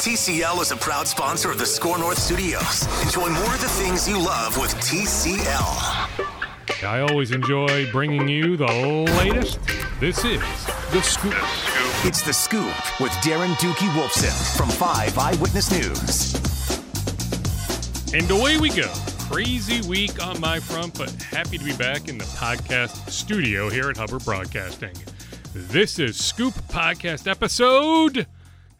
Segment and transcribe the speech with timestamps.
[0.00, 2.86] TCL is a proud sponsor of the SKOR North Studios.
[3.02, 5.44] Enjoy more of the things you love with TCL.
[6.82, 9.58] I always enjoy bringing you the latest.
[10.00, 10.40] This is
[10.90, 11.34] The Scoop.
[12.06, 16.34] It's The Scoop with Darren Doogie Wolfson from 5 Eyewitness News.
[18.14, 18.90] And away we go.
[19.30, 23.90] Crazy week on my front, but happy to be back in the podcast studio here
[23.90, 24.94] at Hubbard Broadcasting.
[25.52, 28.26] This is Scoop Podcast episode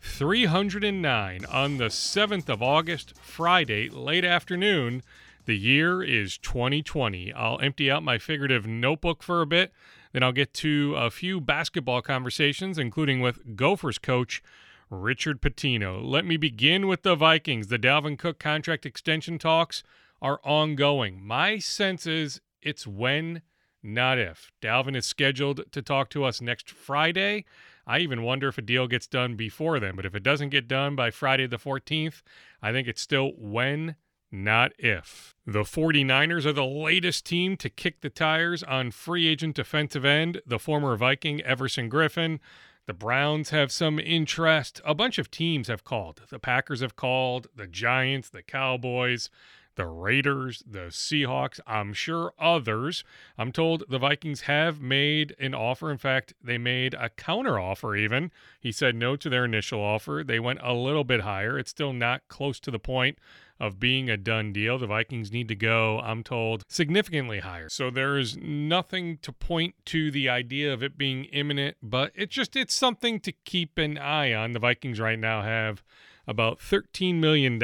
[0.00, 5.02] 309 on the 7th of August, Friday, late afternoon.
[5.44, 7.32] The year is 2020.
[7.32, 9.72] I'll empty out my figurative notebook for a bit,
[10.12, 14.42] then I'll get to a few basketball conversations, including with Gophers coach
[14.90, 16.02] Richard Pitino.
[16.02, 17.68] Let me begin with the Vikings.
[17.68, 19.82] The Dalvin Cook contract extension talks
[20.20, 21.24] are ongoing.
[21.24, 23.42] My sense is it's when,
[23.82, 24.50] not if.
[24.60, 27.44] Dalvin is scheduled to talk to us next Friday.
[27.86, 29.96] I even wonder if a deal gets done before then.
[29.96, 32.22] But if it doesn't get done by Friday the 14th,
[32.62, 33.96] I think it's still when,
[34.30, 35.34] not if.
[35.46, 40.40] The 49ers are the latest team to kick the tires on free agent defensive end,
[40.46, 42.38] the former Viking Everson Griffen.
[42.86, 44.80] The Browns have some interest.
[44.84, 46.22] A bunch of teams have called.
[46.30, 49.30] The Packers have called, the Giants, the Cowboys
[49.76, 53.04] the Raiders, the Seahawks, I'm sure others.
[53.38, 55.90] I'm told the Vikings have made an offer.
[55.90, 58.30] In fact, they made a counter offer, even.
[58.60, 60.22] He said no to their initial offer.
[60.26, 61.58] They went a little bit higher.
[61.58, 63.18] It's still not close to the point
[63.60, 64.78] of being a done deal.
[64.78, 67.68] The Vikings need to go, I'm told, significantly higher.
[67.68, 72.34] So there is nothing to point to the idea of it being imminent, but it's
[72.34, 74.52] just it's something to keep an eye on.
[74.52, 75.82] The Vikings right now have
[76.26, 77.58] about $13 million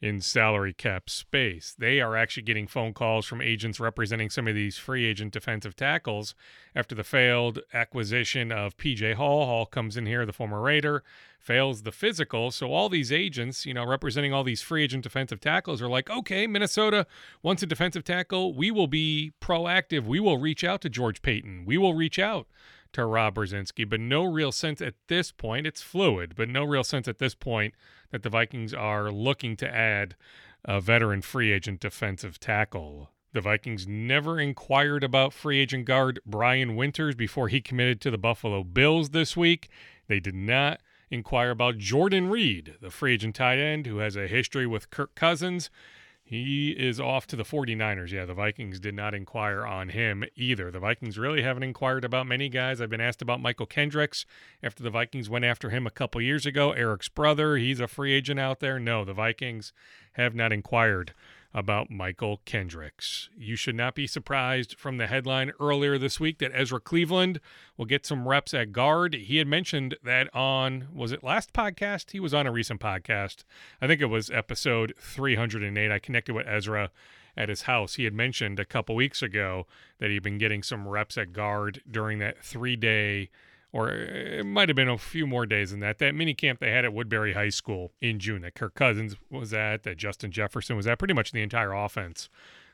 [0.00, 1.74] in salary cap space.
[1.78, 5.76] They are actually getting phone calls from agents representing some of these free agent defensive
[5.76, 6.34] tackles
[6.74, 9.44] after the failed acquisition of PJ Hall.
[9.44, 11.02] Hall comes in here, the former Raider,
[11.38, 12.50] fails the physical.
[12.50, 16.08] So all these agents, you know, representing all these free agent defensive tackles are like,
[16.08, 17.06] okay, Minnesota
[17.42, 18.54] wants a defensive tackle.
[18.54, 20.04] We will be proactive.
[20.04, 21.64] We will reach out to George Paton.
[21.66, 22.46] We will reach out
[22.92, 25.66] to Rob Brzezinski, but no real sense at this point.
[25.66, 27.74] It's fluid, but no real sense at this point
[28.10, 30.16] that the Vikings are looking to add
[30.64, 33.10] a veteran free agent defensive tackle.
[33.32, 38.18] The Vikings never inquired about free agent guard Brian Winters before he committed to the
[38.18, 39.68] Buffalo Bills this week.
[40.08, 40.80] They did not
[41.10, 45.14] inquire about Jordan Reed, the free agent tight end who has a history with Kirk
[45.14, 45.70] Cousins.
[46.30, 48.12] He is off to the 49ers.
[48.12, 50.70] Yeah, the Vikings did not inquire on him either.
[50.70, 52.80] The Vikings really haven't inquired about many guys.
[52.80, 54.26] I've been asked about Mychal Kendricks
[54.62, 56.70] after the Vikings went after him a couple years ago.
[56.70, 58.78] Eric's brother, he's a free agent out there.
[58.78, 59.72] No, the Vikings
[60.12, 61.14] have not inquired
[61.52, 63.28] about Mychal Kendricks.
[63.36, 67.40] You should not be surprised from the headline earlier this week that Ezra Cleveland
[67.76, 69.14] will get some reps at guard.
[69.14, 72.12] He had mentioned that on, was it last podcast?
[72.12, 73.44] He was on a recent podcast.
[73.80, 75.90] I think it was episode 308.
[75.90, 76.90] I connected with Ezra
[77.36, 77.94] at his house.
[77.94, 79.66] He had mentioned a couple weeks ago
[79.98, 83.30] that he'd been getting some reps at guard during that three day
[83.72, 85.98] or eh, it might have been a few more days than that.
[85.98, 89.52] That mini camp they had at Woodbury High School in June that Kirk Cousins was
[89.52, 92.28] at, that Justin Jefferson was at, pretty much the entire offense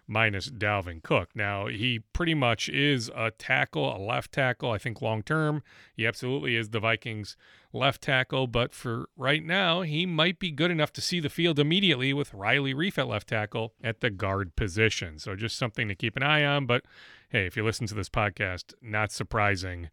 [0.09, 1.31] minus Dalvin Cook.
[1.35, 5.63] Now, he pretty much is a tackle, a left tackle, I think long term.
[5.95, 7.37] He absolutely is the Vikings
[7.73, 11.59] left tackle, but for right now, he might be good enough to see the field
[11.59, 15.19] immediately with Riley Reiff at left tackle at the guard position.
[15.19, 16.85] So just something to keep an eye on, but
[17.31, 19.91] hey, if you listen to this podcast, not surprising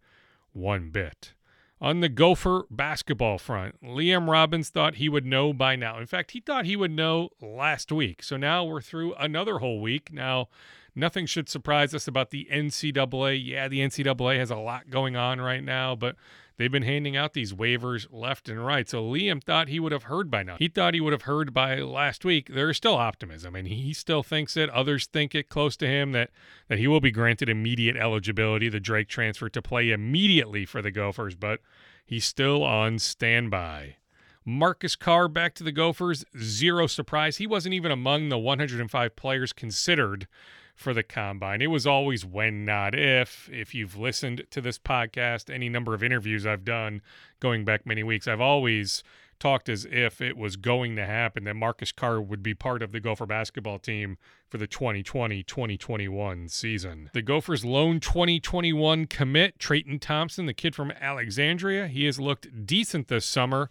[0.54, 1.34] one bit.
[1.82, 6.00] On the Gopher basketball front, Liam Robbins thought he would know by now.
[6.00, 8.24] In fact, he thought he would know last week.
[8.24, 10.14] So now we're through another whole week.
[10.14, 10.48] Now,
[10.96, 13.46] nothing should surprise us about the NCAA.
[13.46, 16.16] Yeah, the NCAA has a lot going on right now, but
[16.58, 18.88] They've been handing out these waivers left and right.
[18.88, 20.58] So Liam thought he would have heard by now.
[20.60, 22.50] He thought he would have heard by last week.
[22.54, 24.70] There's still optimism, and he still thinks it.
[24.70, 26.30] Others think it close to him that
[26.68, 30.92] that he will be granted immediate eligibility, the Drake transfer to play immediately for the
[30.92, 31.60] Gophers, but
[32.06, 33.96] he's still on standby.
[34.46, 37.38] Marcus Carr back to the Gophers, zero surprise.
[37.38, 40.28] He wasn't even among the 105 players considered
[40.74, 41.62] for the combine.
[41.62, 43.50] It was always when, not if.
[43.52, 47.02] If you've listened to this podcast, any number of interviews I've done
[47.40, 49.04] going back many weeks, I've always
[49.40, 52.92] talked as if it was going to happen that Marcus Carr would be part of
[52.92, 54.18] the Gopher basketball team
[54.48, 57.10] for the 2020 2021 season.
[57.14, 63.10] The Gophers' lone 2021 commit, Treyton Thompson, the kid from Alexandria, he has looked decent
[63.10, 63.70] this summer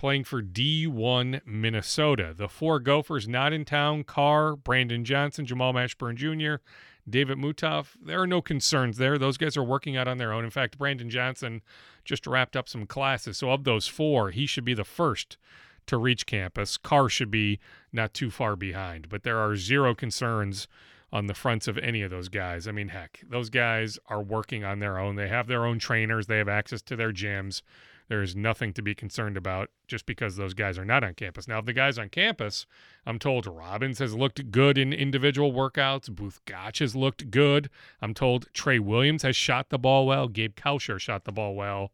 [0.00, 2.32] playing for D1 Minnesota.
[2.34, 6.62] The four Gophers not in town Carr, Brandon Johnson, Jamal Mashburn Jr.,
[7.08, 9.18] David Mutaf, there are no concerns there.
[9.18, 10.42] Those guys are working out on their own.
[10.42, 11.60] In fact, Brandon Johnson
[12.02, 13.36] just wrapped up some classes.
[13.36, 15.36] So, of those four, he should be the first
[15.84, 16.78] to reach campus.
[16.78, 17.58] Carr should be
[17.92, 20.66] not too far behind, but there are zero concerns
[21.12, 22.66] on the fronts of any of those guys.
[22.66, 25.16] I mean, heck, those guys are working on their own.
[25.16, 27.60] They have their own trainers, they have access to their gyms.
[28.10, 31.46] There is nothing to be concerned about just because those guys are not on campus.
[31.46, 32.66] Now, if the guys on campus,
[33.06, 36.10] I'm told Robbins has looked good in individual workouts.
[36.10, 37.70] Both Gach has looked good.
[38.02, 40.26] I'm told Trey Williams has shot the ball well.
[40.26, 41.92] Gabe Kalscheur shot the ball well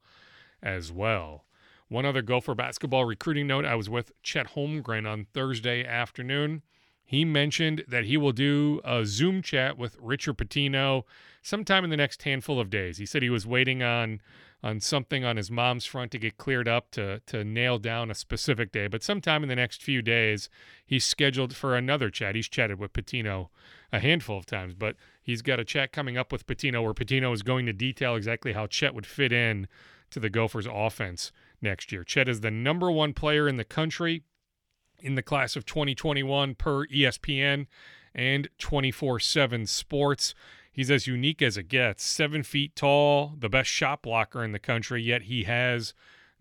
[0.63, 1.45] as well.
[1.89, 6.63] One other Gopher basketball recruiting note I was with Chet Holmgren on Thursday afternoon.
[7.05, 11.03] He mentioned that he will do a Zoom chat with Richard Pitino
[11.43, 12.97] sometime in the next handful of days.
[12.97, 14.23] He said he was waiting on
[14.63, 18.15] on something on his mom's front to get cleared up to to nail down a
[18.15, 20.49] specific day, but sometime in the next few days
[20.85, 22.35] he's scheduled for another chat.
[22.35, 23.49] He's chatted with Pitino
[23.93, 27.33] a handful of times, but he's got a chat coming up with Pitino where Pitino
[27.33, 29.69] is going to detail exactly how Chet would fit in
[30.11, 32.05] to the Gophers offense next year.
[32.05, 34.23] Chet is the number one player in the country
[34.99, 37.67] in the class of 2021 per ESPN
[38.15, 40.35] and 24 7 Sports.
[40.77, 42.05] He's as unique as it gets.
[42.05, 45.95] Seven feet tall, the best shot blocker in the country, yet he has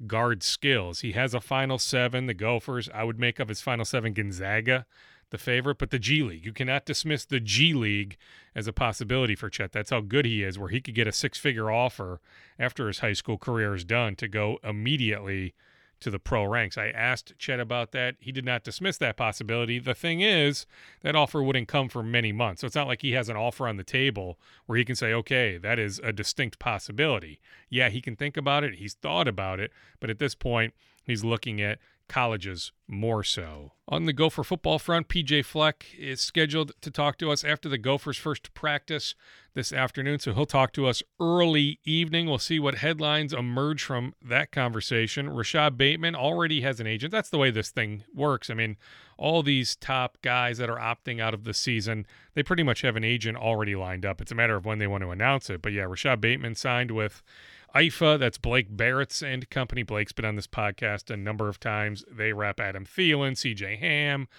[0.08, 1.00] guard skills.
[1.00, 2.26] He has a final seven.
[2.26, 4.86] The Gophers, I would make of his final seven Gonzaga,
[5.30, 6.46] the favorite, but the G League.
[6.46, 8.18] You cannot dismiss the G League
[8.54, 9.72] as a possibility for Chet.
[9.72, 12.20] That's how good he is, where he could get a six figure offer
[12.60, 15.54] after his high school career is done to go immediately
[16.00, 16.78] to the pro ranks.
[16.78, 18.16] I asked Chet about that.
[18.20, 19.80] He did not dismiss that possibility.
[19.80, 20.66] The thing is,
[21.02, 22.62] that offer wouldn't come for many months.
[22.62, 25.14] So it's not like he has an offer on the table where he can say,
[25.14, 27.40] okay, that is a distinct possibility.
[27.70, 28.76] Yeah, he can think about it.
[28.76, 29.72] He's thought about it.
[30.00, 33.72] But at this point, he's looking at colleges more so.
[33.88, 37.78] On the Gopher football front, PJ Fleck is scheduled to talk to us after the
[37.78, 39.14] Gophers' first practice
[39.54, 40.20] this afternoon.
[40.20, 42.28] So he'll talk to us early evening.
[42.28, 45.30] We'll see what headlines emerge from that conversation.
[45.30, 47.12] Rashad Bateman already has an agent.
[47.12, 48.50] That's the way this thing works.
[48.50, 48.78] I mean,
[49.18, 52.96] all these top guys that are opting out of the season, they pretty much have
[52.96, 54.20] an agent already lined up.
[54.20, 55.62] It's a matter of when they want to announce it.
[55.62, 57.22] But yeah, Rashad Bateman signed with
[57.76, 59.84] IFA, that's Blake Baratz and company.
[59.84, 62.06] Blake's been on this podcast a number of times.
[62.10, 64.30] They rep Adam Thielen, CJ Ham,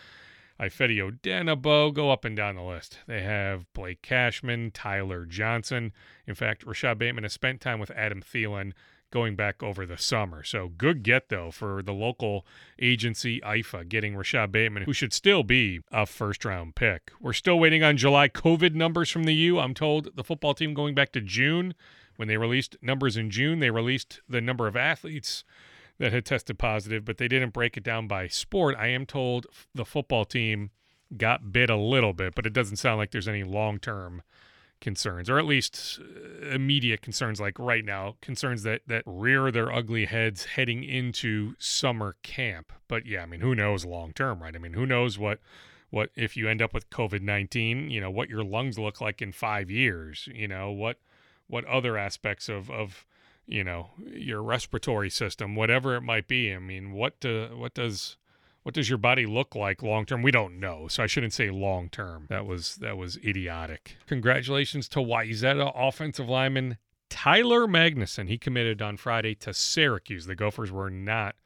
[0.59, 3.01] Ifeadi Odenigbo, go up and down the list.
[3.07, 5.93] They have Blake Cashman, Tyler Johnson.
[6.27, 8.73] In fact, Rashad Bateman has spent time with Adam Thielen
[9.11, 10.43] going back over the summer.
[10.43, 12.47] So good get, though, for the local
[12.81, 17.13] agency IFA getting Rashad Bateman, who should still be a first round pick.
[17.21, 19.59] We're still waiting on July COVID numbers from the U.
[19.59, 21.75] I'm told the football team going back to June
[22.17, 25.45] when they released numbers in June, they released the number of athletes
[25.99, 28.77] that had tested positive, but they didn't break it down by sport.
[28.79, 30.71] I am told the football team
[31.17, 34.23] got bit a little bit, but it doesn't sound like there's any long term
[34.81, 39.73] concerns, or at least uh, immediate concerns like right now, concerns that that rear their
[39.73, 42.73] ugly heads heading into summer camp.
[42.89, 44.55] But yeah, I mean, who knows long term, right?
[44.55, 45.41] I mean, who knows what
[45.91, 49.23] what if you end up with COVID nineteen, you know, what your lungs look like
[49.23, 50.99] in five years, you know, what
[51.49, 53.07] what other aspects of of
[53.47, 56.53] you know your respiratory system, whatever it might be.
[56.53, 58.17] I mean, what do, what does
[58.63, 60.23] what does your body look like long term?
[60.23, 62.27] We don't know, so I shouldn't say long term.
[62.29, 63.97] That was that was idiotic.
[64.07, 66.79] Congratulations to Wayzata offensive lineman
[67.09, 68.29] Tyler Magnuson.
[68.29, 70.27] He committed on Friday to Syracuse.
[70.27, 71.37] The Gophers were not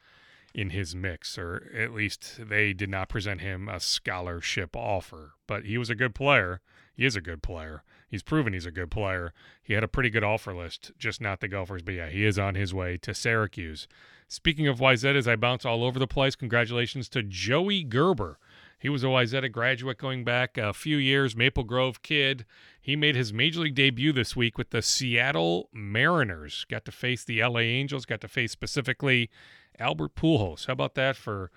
[0.55, 5.33] in his mix, or at least they did not present him a scholarship offer.
[5.47, 6.61] But he was a good player.
[7.01, 7.83] He is a good player.
[8.07, 9.33] He's proven he's a good player.
[9.63, 11.81] He had a pretty good offer list, just not the Gophers.
[11.81, 13.89] But yeah, he is on his way to Syracuse.
[14.29, 18.39] Speaking of Wayzata, as I bounce all over the place, congratulations to Joey Gerber.
[18.79, 22.45] He was a Wayzata graduate going back a few years, Maple Grove kid.
[22.79, 26.67] He made his major league debut this week with the Seattle Mariners.
[26.69, 29.31] Got to face the LA Angels, got to face specifically
[29.79, 30.67] Albert Pujols.
[30.67, 31.51] How about that for,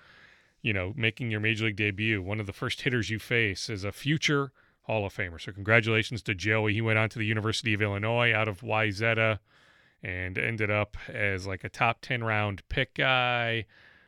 [0.62, 2.22] you know, making your major league debut?
[2.22, 4.50] One of the first hitters you face is a future
[4.84, 5.40] Hall of Famer.
[5.40, 6.74] So congratulations to Joey.
[6.74, 9.38] He went on to the University of Illinois out of Wayzata
[10.02, 13.64] and ended up as like a top 10 round pick guy.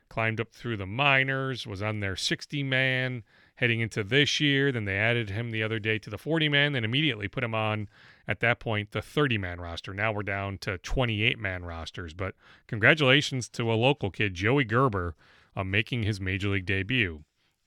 [0.08, 3.24] Climbed up through the minors, was on their 60 man
[3.56, 4.70] heading into this year.
[4.70, 7.54] Then they added him the other day to the 40 man, then immediately put him
[7.54, 7.88] on
[8.28, 9.94] at that point the 30 man roster.
[9.94, 12.12] Now we're down to 28 man rosters.
[12.12, 12.34] But
[12.66, 15.16] congratulations to a local kid, Joey Gerber,
[15.56, 17.24] on making his major league debut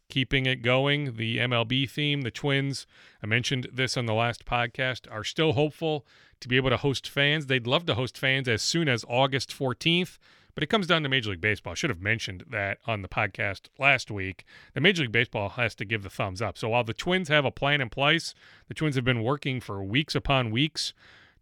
[0.10, 1.16] keeping it going.
[1.16, 2.86] The MLB theme, the Twins,
[3.24, 6.06] I mentioned this on the last podcast, are still hopeful
[6.42, 7.46] to be able to host fans.
[7.46, 10.18] They'd love to host fans as soon as August 14th
[10.56, 11.72] But it comes down to Major League Baseball.
[11.72, 14.44] I should have mentioned that on the podcast last week.
[14.74, 16.58] The Major League Baseball has to give the thumbs up.
[16.58, 18.34] So while the Twins have a plan in place,
[18.68, 20.94] the Twins have been working for weeks upon weeks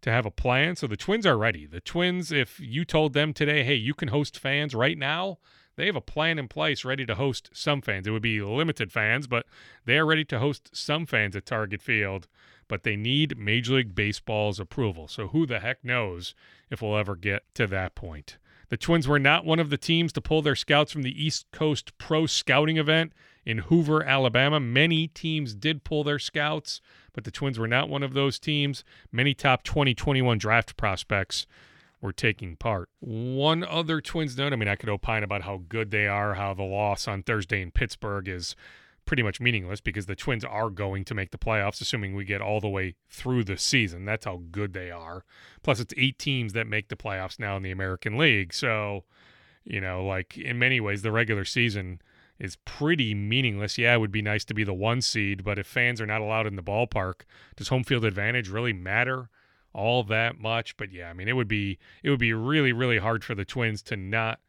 [0.02, 0.76] to have a plan.
[0.76, 1.66] So the Twins are ready.
[1.66, 5.38] The Twins, if you told them today, hey, you can host fans right now,
[5.78, 8.08] they have a plan in place ready to host some fans.
[8.08, 9.46] It would be limited fans, but
[9.84, 12.26] they are ready to host some fans at Target Field.
[12.66, 15.06] But they need Major League Baseball's approval.
[15.06, 16.34] So who the heck knows
[16.68, 18.38] if we'll ever get to that point?
[18.70, 21.46] The Twins were not one of the teams to pull their scouts from the East
[21.52, 23.12] Coast Pro Scouting event
[23.46, 24.58] in Hoover, Alabama.
[24.58, 26.80] Many teams did pull their scouts,
[27.12, 28.82] but the Twins were not one of those teams.
[29.12, 31.46] Many top 2021 draft prospects
[32.00, 32.88] were taking part.
[33.00, 36.54] One other Twins note I mean, I could opine about how good they are, how
[36.54, 38.54] the loss on Thursday in Pittsburgh is
[39.08, 42.42] pretty much meaningless because the Twins are going to make the playoffs, assuming we get
[42.42, 44.04] all the way through the season.
[44.04, 45.24] That's how good they are.
[45.62, 48.52] Plus, it's eight teams that make the playoffs now in the American League.
[48.52, 49.04] So,
[49.64, 52.02] you know, like in many ways, the regular season
[52.38, 53.78] is pretty meaningless.
[53.78, 56.20] Yeah, it would be nice to be the one seed, but if fans are not
[56.20, 57.22] allowed in the ballpark,
[57.56, 59.30] does home field advantage really matter
[59.72, 60.76] all that much?
[60.76, 63.44] But yeah, I mean, it would be it would be really really hard for the
[63.44, 64.40] Twins to not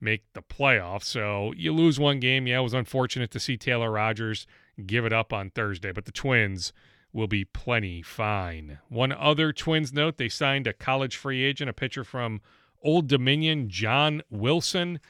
[0.00, 1.04] make the playoffs.
[1.04, 2.46] So you lose one game.
[2.46, 4.46] Yeah, it was unfortunate to see Taylor Rogers
[4.86, 6.72] give it up on Thursday, but the Twins
[7.12, 8.78] will be plenty fine.
[8.88, 12.40] One other Twins note they signed a college free agent, a pitcher from
[12.82, 15.00] Old Dominion, John Wilson.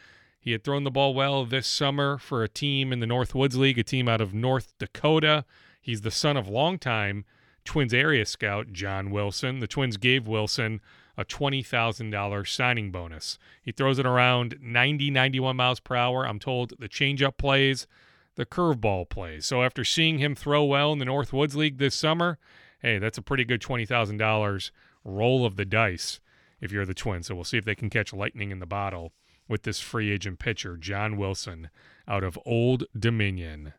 [0.41, 3.79] He had thrown the ball well this summer for a team in the Northwoods League,
[3.79, 5.45] a team out of North Dakota.
[5.81, 7.25] He's the son of longtime
[7.69, 9.59] Twins area scout John Wilson.
[9.59, 10.81] The Twins gave Wilson
[11.19, 13.39] a $20,000 signing bonus.
[13.61, 16.27] He throws it around 90, 91 miles per hour.
[16.27, 17.87] I'm told the changeup plays,
[18.37, 19.45] the curveball plays.
[19.45, 22.39] So after seeing him throw well in the Northwoods League this summer,
[22.81, 24.71] hey, that's a pretty good $20,000
[25.05, 26.21] roll of the dice
[26.63, 27.27] if you're the Twins.
[27.27, 29.13] So we'll see if they can catch lightning in the bottle
[29.47, 31.69] with this free agent pitcher, John Wilson,
[32.09, 33.75] out of Old Dominion.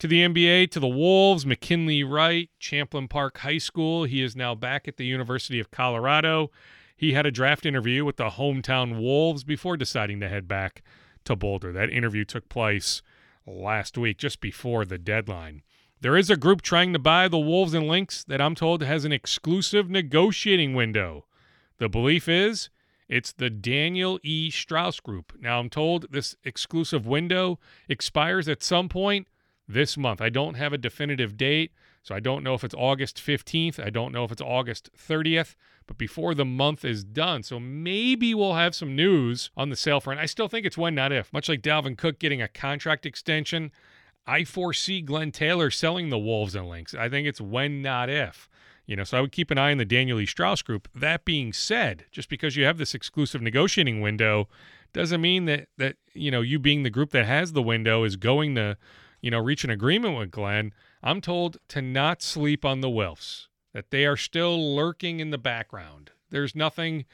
[0.00, 4.04] To the NBA, to the Wolves, McKinley Wright, Champlain Park High School.
[4.04, 6.50] He is now back at the University of Colorado.
[6.96, 10.82] He had a draft interview with the hometown Wolves before deciding to head back
[11.24, 11.70] to Boulder.
[11.70, 13.02] That interview took place
[13.46, 15.60] last week, just before the deadline.
[16.00, 19.04] There is a group trying to buy the Wolves and Lynx that I'm told has
[19.04, 21.26] an exclusive negotiating window.
[21.76, 22.70] The belief is
[23.06, 24.50] it's the Daniel E.
[24.50, 25.34] Straus Group.
[25.38, 29.26] Now, I'm told this exclusive window expires at some point
[29.72, 30.20] this month.
[30.20, 31.72] I don't have a definitive date,
[32.02, 33.84] so I don't know if it's August 15th.
[33.84, 35.54] I don't know if it's August 30th,
[35.86, 37.42] but before the month is done.
[37.42, 40.20] So maybe we'll have some news on the sale front.
[40.20, 41.32] I still think it's when, not if.
[41.32, 43.70] Much like Dalvin Cook getting a contract extension,
[44.26, 46.94] I foresee Glenn Taylor selling the Wolves and Lynx.
[46.94, 48.48] I think it's when, not if.
[48.86, 50.26] You know, so I would keep an eye on the Daniel E.
[50.26, 50.88] Straus group.
[50.94, 54.48] That being said, just because you have this exclusive negotiating window
[54.92, 58.16] doesn't mean that that you know you being the group that has the window is
[58.16, 58.76] going to
[59.20, 60.72] you know, reach an agreement with Glenn,
[61.02, 65.38] I'm told to not sleep on the Wilfs, that they are still lurking in the
[65.38, 66.10] background.
[66.30, 67.04] There's nothing,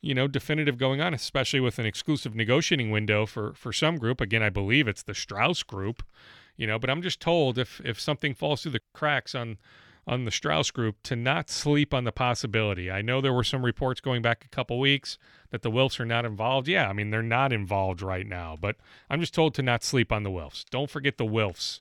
[0.00, 4.20] you know, definitive going on, especially with an exclusive negotiating window for for some group.
[4.20, 6.02] Again, I believe it's the Straus group,
[6.56, 9.58] you know, but I'm just told if if something falls through the cracks on
[10.06, 12.90] on the Straus group to not sleep on the possibility.
[12.90, 15.18] I know there were some reports going back a couple weeks
[15.50, 16.68] that the Wilfs are not involved.
[16.68, 18.76] Yeah, I mean, they're not involved right now, but
[19.10, 20.64] I'm just told to not sleep on the Wilfs.
[20.70, 21.80] Don't forget the Wilfs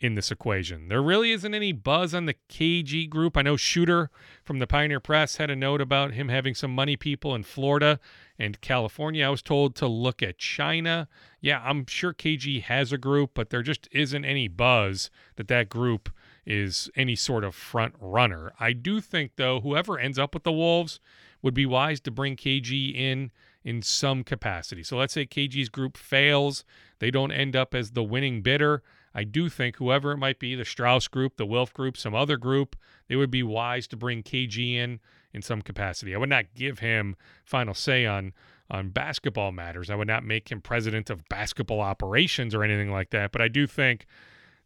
[0.00, 0.88] in this equation.
[0.88, 3.36] There really isn't any buzz on the KG group.
[3.36, 4.10] I know Shooter
[4.42, 8.00] from the Pioneer Press had a note about him having some money people in Florida
[8.38, 9.26] and California.
[9.26, 11.06] I was told to look at China.
[11.42, 15.68] Yeah, I'm sure KG has a group, but there just isn't any buzz that that
[15.68, 16.08] group
[16.46, 18.52] is any sort of front runner.
[18.58, 21.00] I do think, though, whoever ends up with the Wolves
[21.42, 23.30] would be wise to bring KG in
[23.62, 24.82] in some capacity.
[24.82, 26.64] So let's say KG's group fails,
[26.98, 28.82] they don't end up as the winning bidder.
[29.14, 32.36] I do think whoever it might be, the Straus group, the Wilf group, some other
[32.36, 32.76] group,
[33.08, 35.00] they would be wise to bring KG in
[35.32, 36.14] in some capacity.
[36.14, 38.32] I would not give him final say on
[38.70, 39.90] on basketball matters.
[39.90, 43.48] I would not make him president of basketball operations or anything like that, but I
[43.48, 44.06] do think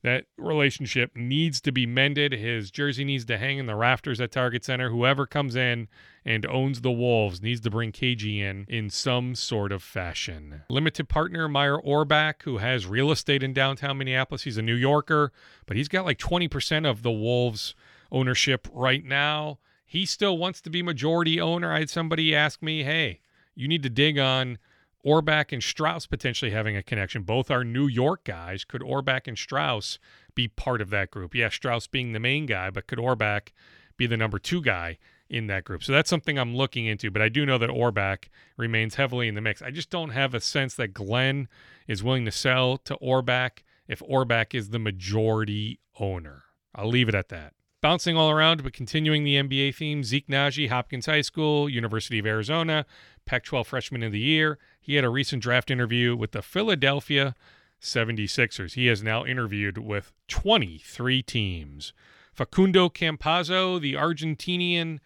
[0.04, 2.32] that relationship needs to be mended.
[2.32, 4.90] His jersey needs to hang in the rafters at Target Center.
[4.90, 5.88] Whoever comes in
[6.26, 10.60] and owns the Wolves needs to bring KG in in some sort of fashion.
[10.68, 14.42] Limited partner Meyer Orbach, who has real estate in downtown Minneapolis.
[14.42, 15.32] He's a New Yorker,
[15.64, 17.74] but he's got like 20% of the Wolves
[18.12, 19.58] ownership right now.
[19.86, 21.72] He still wants to be majority owner.
[21.72, 23.20] I had somebody ask me, hey,
[23.54, 24.58] you need to dig on
[25.04, 27.22] Orbach and Straus potentially having a connection.
[27.22, 28.64] Both are New York guys.
[28.64, 29.98] Could Orbach and Straus
[30.34, 31.34] be part of that group?
[31.34, 33.52] Yeah, Straus being the main guy, but could Orbach
[33.96, 35.82] be the number two guy in that group.
[35.82, 39.34] So that's something I'm looking into, but I do know that Orbach remains heavily in
[39.34, 39.62] the mix.
[39.62, 41.48] I just don't have a sense that Glenn
[41.86, 46.44] is willing to sell to Orbach if Orbach is the majority owner.
[46.74, 47.52] I'll leave it at that.
[47.84, 52.24] Bouncing all around, but continuing the NBA theme, Zeke Nnaji, Hopkins High School, University of
[52.24, 52.86] Arizona,
[53.26, 54.58] Pac 12 Freshman of the Year.
[54.80, 57.34] He had a recent draft interview with the Philadelphia
[57.82, 58.72] 76ers.
[58.72, 61.92] He has now interviewed with 23 teams.
[62.32, 64.98] Facundo Campazzo, the Argentinian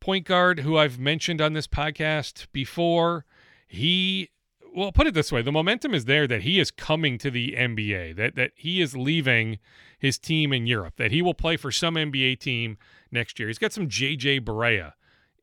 [0.00, 3.26] point guard who I've mentioned on this podcast before,
[3.68, 4.30] he
[4.74, 7.54] well, put it this way, the momentum is there that he is coming to the
[7.58, 9.58] NBA, that that he is leaving
[10.02, 12.76] his team in Europe, that he will play for some NBA team
[13.12, 13.48] next year.
[13.48, 14.94] He's got some JJ Barea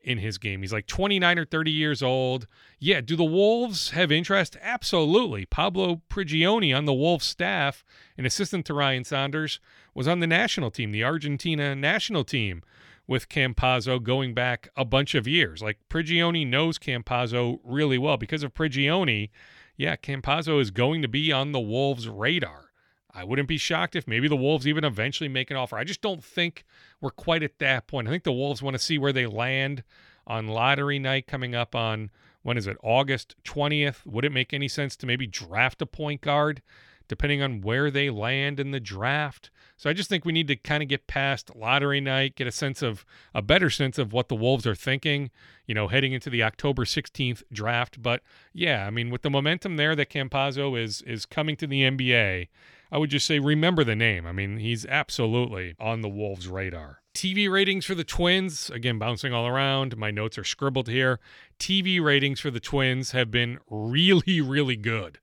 [0.02, 0.60] in his game.
[0.60, 2.46] He's like 29 or 30 years old.
[2.78, 4.58] Yeah, do the Wolves have interest?
[4.60, 5.46] Absolutely.
[5.46, 7.82] Pablo Prigioni on the Wolves staff,
[8.18, 9.60] an assistant to Ryan Saunders,
[9.94, 12.62] was on the national team, the Argentina national team
[13.06, 15.62] with Campazzo going back a bunch of years.
[15.62, 18.18] Like Prigioni knows Campazzo really well.
[18.18, 19.30] Because of Prigioni,
[19.78, 22.69] yeah, Campazzo is going to be on the Wolves' radar.
[23.14, 25.76] I wouldn't be shocked if maybe the Wolves even eventually make an offer.
[25.76, 26.64] I just don't think
[27.00, 28.08] we're quite at that point.
[28.08, 29.82] I think the Wolves want to see where they land
[30.26, 32.10] on lottery night coming up on
[32.42, 32.76] when is it?
[32.82, 34.06] August 20th.
[34.06, 36.62] Would it make any sense to maybe draft a point guard
[37.08, 39.50] depending on where they land in the draft?
[39.76, 42.52] So I just think we need to kind of get past lottery night, get a
[42.52, 45.30] sense of a better sense of what the Wolves are thinking,
[45.66, 48.00] you know, heading into the October 16th draft.
[48.00, 51.82] But yeah, I mean, with the momentum there that Campazzo is is coming to the
[51.82, 52.48] NBA,
[52.92, 54.26] I would just say remember the name.
[54.26, 57.00] I mean, he's absolutely on the Wolves' radar.
[57.14, 59.96] TV ratings for the Twins, again, bouncing all around.
[59.96, 61.18] My notes are scribbled here.
[61.58, 65.18] TV ratings for the Twins have been really, really good.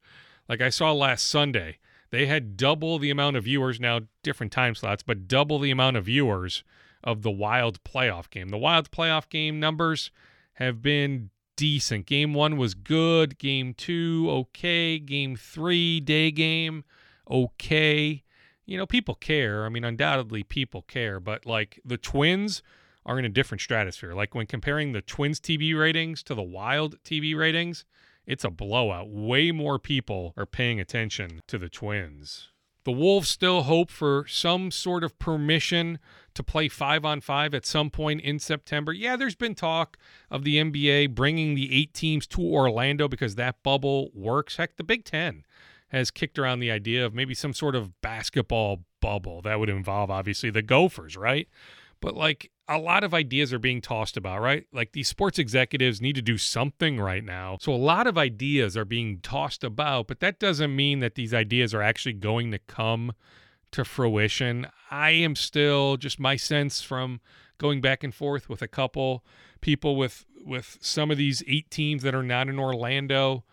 [0.49, 4.75] Like I saw last Sunday, they had double the amount of viewers, now different time
[4.75, 6.63] slots, but double the amount of viewers
[7.03, 8.49] of the Wild playoff game.
[8.49, 10.11] The Wild playoff game numbers
[10.53, 12.05] have been decent.
[12.05, 13.37] Game one was good.
[13.37, 14.99] Game two, okay.
[14.99, 16.83] Game three, day game
[17.29, 18.23] okay.
[18.65, 19.65] You know, people care.
[19.65, 22.61] I mean, undoubtedly people care, but like the Twins
[23.05, 24.13] are in a different stratosphere.
[24.13, 27.85] Like when comparing the Twins TV ratings to the Wild TV ratings,
[28.25, 29.09] it's a blowout.
[29.09, 32.49] Way more people are paying attention to the Twins.
[32.83, 35.99] The Wolves still hope for some sort of permission
[36.35, 38.93] to play five on five at some point in September.
[38.93, 39.97] Yeah, there's been talk
[40.31, 44.55] of the NBA bringing the eight teams to Orlando because that bubble works.
[44.55, 45.43] Heck, the Big Ten
[45.89, 50.09] has kicked around the idea of maybe some sort of basketball bubble that would involve
[50.09, 51.47] obviously the Gophers, right?
[52.01, 54.65] But like a lot of ideas are being tossed about, right?
[54.73, 57.57] Like these sports executives need to do something right now.
[57.61, 61.33] So a lot of ideas are being tossed about, but that doesn't mean that these
[61.33, 63.13] ideas are actually going to come
[63.71, 64.67] to fruition.
[64.91, 67.21] I am still just my sense from
[67.57, 69.23] going back and forth with a couple
[69.61, 73.43] people with with some of these eight teams that are not in Orlando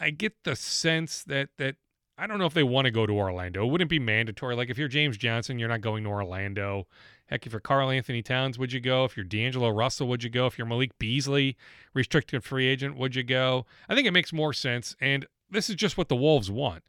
[0.00, 1.76] I get the sense that that
[2.16, 3.66] I don't know if they want to go to Orlando.
[3.66, 4.54] It wouldn't be mandatory.
[4.54, 6.86] Like if you're James Johnson, you're not going to Orlando.
[7.26, 9.04] Heck, if you're Karl-Anthony Towns, would you go?
[9.04, 10.46] If you're D'Angelo Russell, would you go?
[10.46, 11.56] If you're Malik Beasley,
[11.94, 13.64] restricted free agent, would you go?
[13.88, 14.94] I think it makes more sense.
[15.00, 16.84] And this is just what the Wolves want.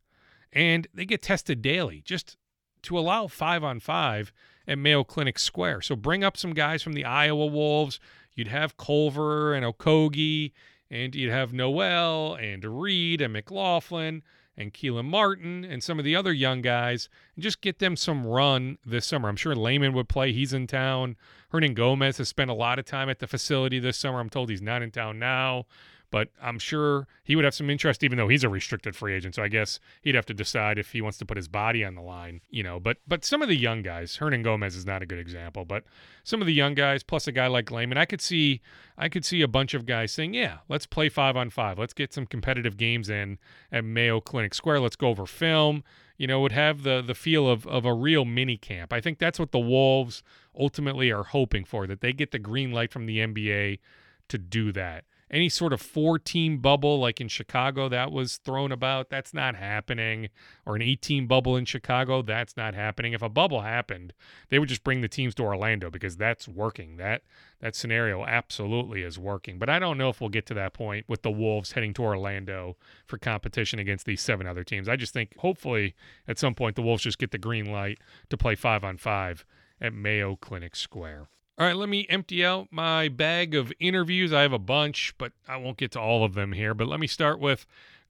[0.51, 2.37] And they get tested daily just
[2.83, 4.31] to allow five on five
[4.67, 5.81] at Mayo Clinic Square.
[5.81, 7.99] So bring up some guys from the Iowa Wolves.
[8.33, 10.51] You'd have Culver and Okogie
[10.89, 14.23] and you'd have Noel and Reid and McLaughlin
[14.57, 18.25] and Kelan Martin and some of the other young guys and just get them some
[18.25, 19.27] run this summer.
[19.27, 20.31] I'm sure Layman would play.
[20.31, 21.17] He's in town.
[21.51, 24.19] Hernangomez has spent a lot of time at the facility this summer.
[24.19, 25.65] I'm told he's not in town now
[26.15, 29.35] but I'm sure he would have some interest, even though he's a restricted free agent.
[29.35, 31.95] So I guess he'd have to decide if he wants to put his body on
[31.95, 32.79] the line, you know.
[32.79, 35.83] But but some of the young guys, Hernangomez is not a good example, but
[36.23, 38.61] some of the young guys, plus a guy like Layman, I could see
[38.97, 41.93] I could see a bunch of guys saying, yeah, let's play five on five, let's
[41.93, 43.37] get some competitive games in
[43.69, 45.83] at Mayo Clinic Square, let's go over film.
[46.17, 48.93] You know, would have the the feel of of a real mini camp.
[48.93, 50.23] I think that's what the Wolves
[50.57, 53.79] ultimately are hoping for, that they get the green light from the NBA
[54.29, 58.71] to do that any sort of four team bubble like in Chicago that was thrown
[58.71, 60.29] about, that's not happening.
[60.65, 63.13] Or an eight team bubble in Chicago, that's not happening.
[63.13, 64.13] If a bubble happened,
[64.49, 66.97] they would just bring the teams to Orlando because that's working.
[66.97, 67.23] That
[67.59, 69.57] that scenario absolutely is working.
[69.57, 72.03] But I don't know if we'll get to that point with the Wolves heading to
[72.03, 74.87] Orlando for competition against these seven other teams.
[74.87, 75.95] I just think hopefully
[76.27, 79.45] at some point the Wolves just get the green light to play five on five
[79.81, 81.27] at Mayo Clinic Square.
[81.57, 84.33] All right, let me empty out my bag of interviews.
[84.33, 86.73] I have a bunch, but I won't get to all of them here.
[86.73, 87.65] But let me start with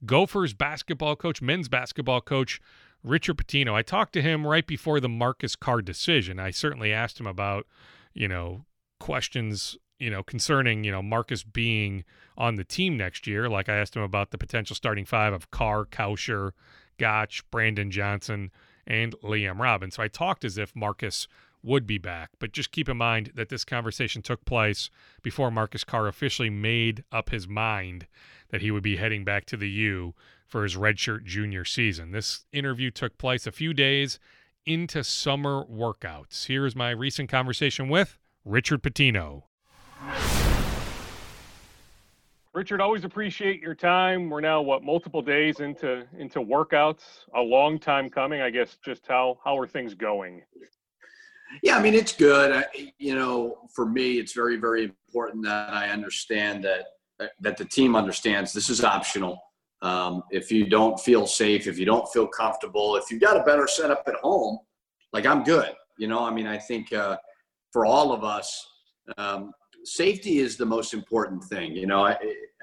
[0.05, 2.59] Gophers basketball coach, men's basketball coach,
[3.03, 3.73] Richard Pitino.
[3.73, 6.39] I talked to him right before the Marcus Carr decision.
[6.39, 7.67] I certainly asked him about,
[8.13, 8.65] you know,
[8.99, 12.03] questions you know, concerning, you know, Marcus being
[12.37, 13.49] on the team next year.
[13.49, 16.51] Like I asked him about the potential starting five of Carr, Kalscheur,
[16.97, 18.51] Gach, Brandon Johnson,
[18.85, 19.95] and Liam Robbins.
[19.95, 21.27] So I talked as if Marcus
[21.65, 24.89] would be back, but just keep in mind that this conversation took place
[25.21, 28.07] before Marcus Carr officially made up his mind
[28.49, 30.13] that he would be heading back to the U
[30.47, 32.11] for his redshirt junior season.
[32.11, 34.19] This interview took place a few days
[34.65, 36.45] into summer workouts.
[36.45, 39.43] Here's my recent conversation with Richard Pitino.
[42.53, 44.29] Richard, always appreciate your time.
[44.29, 47.25] We're now what multiple days into into workouts.
[47.35, 48.77] A long time coming, I guess.
[48.77, 50.41] Just how how are things going?
[51.63, 52.51] Yeah, I mean it's good.
[52.51, 56.85] I, you know, for me, it's very very important that I understand that
[57.39, 59.41] that the team understands this is optional.
[59.81, 63.43] Um, if you don't feel safe, if you don't feel comfortable, if you got a
[63.43, 64.57] better setup at home,
[65.13, 65.71] like I'm good.
[65.97, 67.17] You know, I mean, I think uh,
[67.71, 68.65] for all of us,
[69.17, 69.51] um,
[69.83, 71.75] safety is the most important thing.
[71.75, 72.13] You know,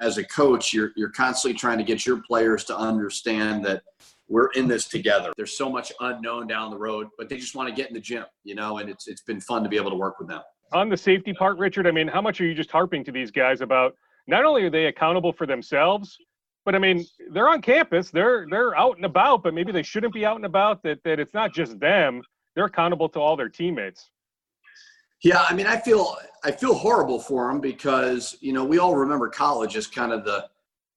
[0.01, 3.83] as a coach, you're you're constantly trying to get your players to understand that
[4.29, 5.31] we're in this together.
[5.37, 7.99] There's so much unknown down the road, but they just want to get in the
[7.99, 10.41] gym, you know, and it's it's been fun to be able to work with them.
[10.71, 13.31] On the safety part, Richard, I mean, how much are you just harping to these
[13.31, 13.95] guys about
[14.27, 16.17] not only are they accountable for themselves,
[16.65, 20.13] but I mean, they're on campus, they're they're out and about, but maybe they shouldn't
[20.13, 22.21] be out and about, that that it's not just them,
[22.55, 24.09] they're accountable to all their teammates.
[25.23, 28.95] Yeah, I mean, I feel I feel horrible for them because you know we all
[28.95, 30.49] remember college as kind of the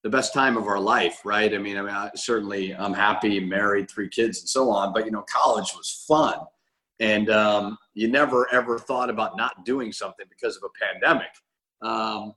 [0.07, 1.53] the best time of our life, right?
[1.53, 4.93] I mean, I mean, I, certainly I'm happy, married, three kids, and so on.
[4.93, 6.39] But you know, college was fun,
[7.01, 11.31] and um, you never ever thought about not doing something because of a pandemic.
[11.83, 12.35] Um,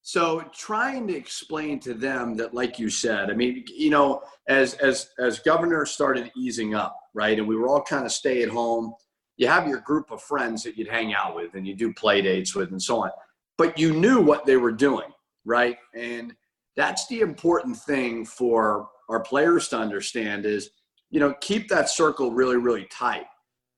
[0.00, 4.72] so trying to explain to them that, like you said, I mean, you know, as
[4.74, 8.48] as as governor started easing up, right, and we were all kind of stay at
[8.48, 8.94] home
[9.40, 12.20] you have your group of friends that you'd hang out with and you do play
[12.20, 13.10] dates with and so on.
[13.56, 15.08] But you knew what they were doing,
[15.46, 15.78] right?
[15.94, 16.34] And
[16.80, 20.70] that's the important thing for our players to understand is,
[21.10, 23.26] you know, keep that circle really, really tight.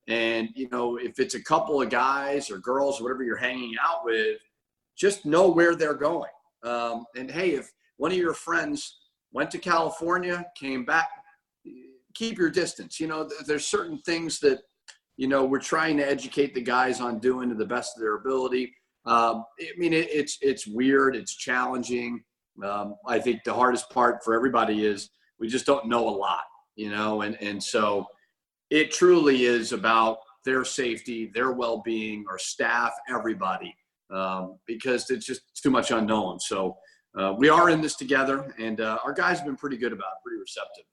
[0.07, 3.75] And, you know, if it's a couple of guys or girls, or whatever you're hanging
[3.83, 4.37] out with,
[4.95, 6.31] just know where they're going.
[6.63, 8.99] Um, and hey, if one of your friends
[9.33, 11.09] went to California, came back,
[12.13, 13.01] keep your distance.
[13.01, 14.59] You know, there's certain things that
[15.17, 18.15] you know, we're trying to educate the guys on doing to the best of their
[18.15, 18.73] ability.
[19.05, 22.23] Um, I mean, it, it's it's weird, it's challenging.
[22.63, 26.43] Um, I think the hardest part for everybody is we just don't know a lot,
[26.75, 28.05] you know, and and so
[28.69, 33.75] it truly is about their safety, their well-being, our staff, everybody,
[34.11, 36.39] um, because it's just too much unknown.
[36.39, 36.77] So
[37.17, 40.07] uh, we are in this together, and uh, our guys have been pretty good about,
[40.07, 40.85] it, pretty receptive.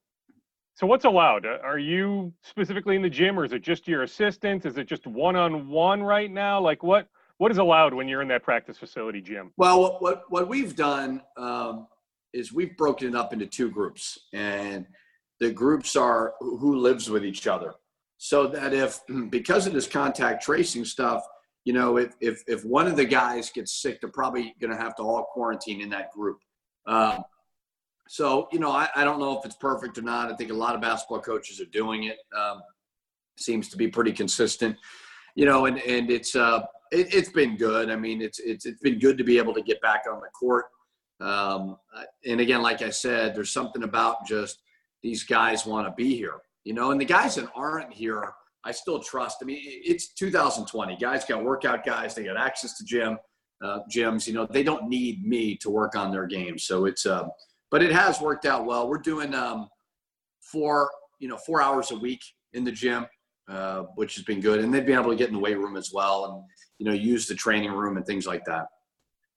[0.75, 1.47] So what's allowed?
[1.47, 4.67] Uh, are you specifically in the gym, or is it just your assistants?
[4.67, 6.61] Is it just one-on-one right now?
[6.61, 7.09] Like what
[7.41, 9.51] what is allowed when you're in that practice facility gym?
[9.57, 11.87] Well, what what, what we've done um,
[12.35, 14.87] is we've broken it up into two groups, and
[15.41, 17.73] the groups are who lives with each other.
[18.19, 19.01] So that if
[19.31, 21.25] because of this contact tracing stuff,
[21.65, 24.77] you know, if if if one of the guys gets sick, they're probably going to
[24.77, 26.41] have to all quarantine in that group.
[26.87, 27.25] Um,
[28.07, 30.31] so, you know, I, I don't know if it's perfect or not.
[30.31, 32.19] I think a lot of basketball coaches are doing it.
[32.37, 32.61] Um,
[33.39, 34.77] seems to be pretty consistent,
[35.37, 37.91] you know, and, and it's, uh, it, has been good.
[37.91, 40.29] I mean, it's, it's, it's been good to be able to get back on the
[40.29, 40.67] court.
[41.21, 41.77] Um,
[42.27, 44.59] and again, like I said, there's something about just
[45.03, 48.33] these guys want to be here, you know, and the guys that aren't here,
[48.65, 49.39] I still trust.
[49.43, 50.97] I mean, it's 2020.
[50.97, 52.15] Guys got workout guys.
[52.15, 53.19] They got access to gym,
[53.63, 54.27] uh, gyms.
[54.27, 56.59] You know, they don't need me to work on their game.
[56.59, 57.29] So it's, uh,
[57.71, 58.89] but it has worked out well.
[58.89, 59.69] We're doing um,
[60.41, 62.23] four, you know, four hours a week
[62.53, 63.07] in the gym,
[63.49, 64.61] uh, which has been good.
[64.61, 66.45] And they've been able to get in the weight room as well, and
[66.81, 68.67] you know, use the training room and things like that.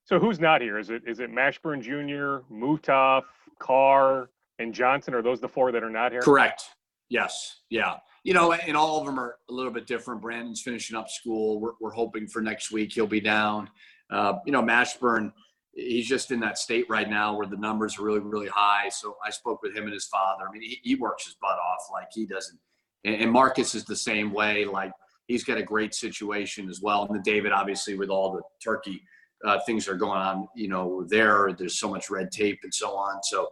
[0.05, 0.79] So who's not here?
[0.79, 3.23] Is it is it Mashburn Jr., Mutaf,
[3.59, 4.29] Carr,
[4.59, 5.13] and Johnson?
[5.13, 6.21] Are those the four that are not here?
[6.21, 6.63] Correct.
[7.09, 7.59] Yes.
[7.69, 7.97] Yeah.
[8.23, 10.21] You know, and all of them are a little bit different.
[10.21, 11.59] Brandon's finishing up school.
[11.59, 13.69] We're, we're hoping for next week he'll be down.
[14.09, 15.33] Uh, you know, Mashburn
[15.73, 18.89] he's just in that state right now where the numbers are really, really high.
[18.89, 20.45] So I spoke with him and his father.
[20.47, 22.59] I mean, he, he works his butt off like he doesn't.
[23.03, 24.65] And, and, Marcus is the same way.
[24.65, 24.91] Like
[25.33, 27.05] he's got a great situation as well.
[27.05, 29.01] And then David, obviously, with all the Turkey
[29.43, 32.73] uh, things that are going on, you know, there, there's so much red tape and
[32.73, 33.21] so on.
[33.23, 33.49] So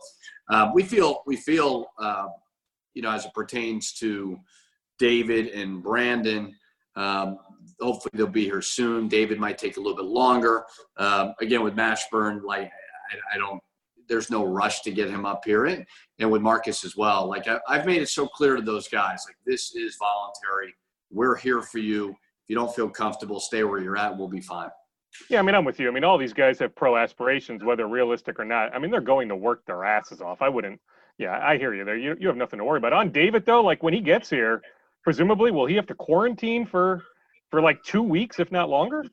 [0.51, 2.27] uh, we feel, we feel, uh,
[2.93, 4.37] you know, as it pertains to
[4.99, 6.55] David and Brandon,
[6.95, 7.39] um,
[7.79, 9.07] hopefully they'll be here soon.
[9.07, 10.63] David might take a little bit longer.
[10.97, 12.69] Um, again, with Mashburn, like
[13.11, 13.59] I, I, don't,
[14.07, 15.83] there's no rush to get him up here, and,
[16.19, 17.27] and with Marcus as well.
[17.27, 20.75] Like I, I've made it so clear to those guys, like this is voluntary.
[21.11, 22.09] We're here for you.
[22.09, 24.17] If you don't feel comfortable, stay where you're at.
[24.17, 24.69] We'll be fine.
[25.29, 25.89] Yeah, I mean, I'm with you.
[25.89, 28.73] I mean, all these guys have pro aspirations, whether realistic or not.
[28.73, 30.41] I mean, they're going to work their asses off.
[30.41, 30.79] I wouldn't.
[31.17, 31.97] Yeah, I hear you there.
[31.97, 32.93] You you have nothing to worry about.
[32.93, 34.61] On David though, like when he gets here,
[35.03, 37.03] presumably will he have to quarantine for
[37.49, 39.05] for like two weeks, if not longer?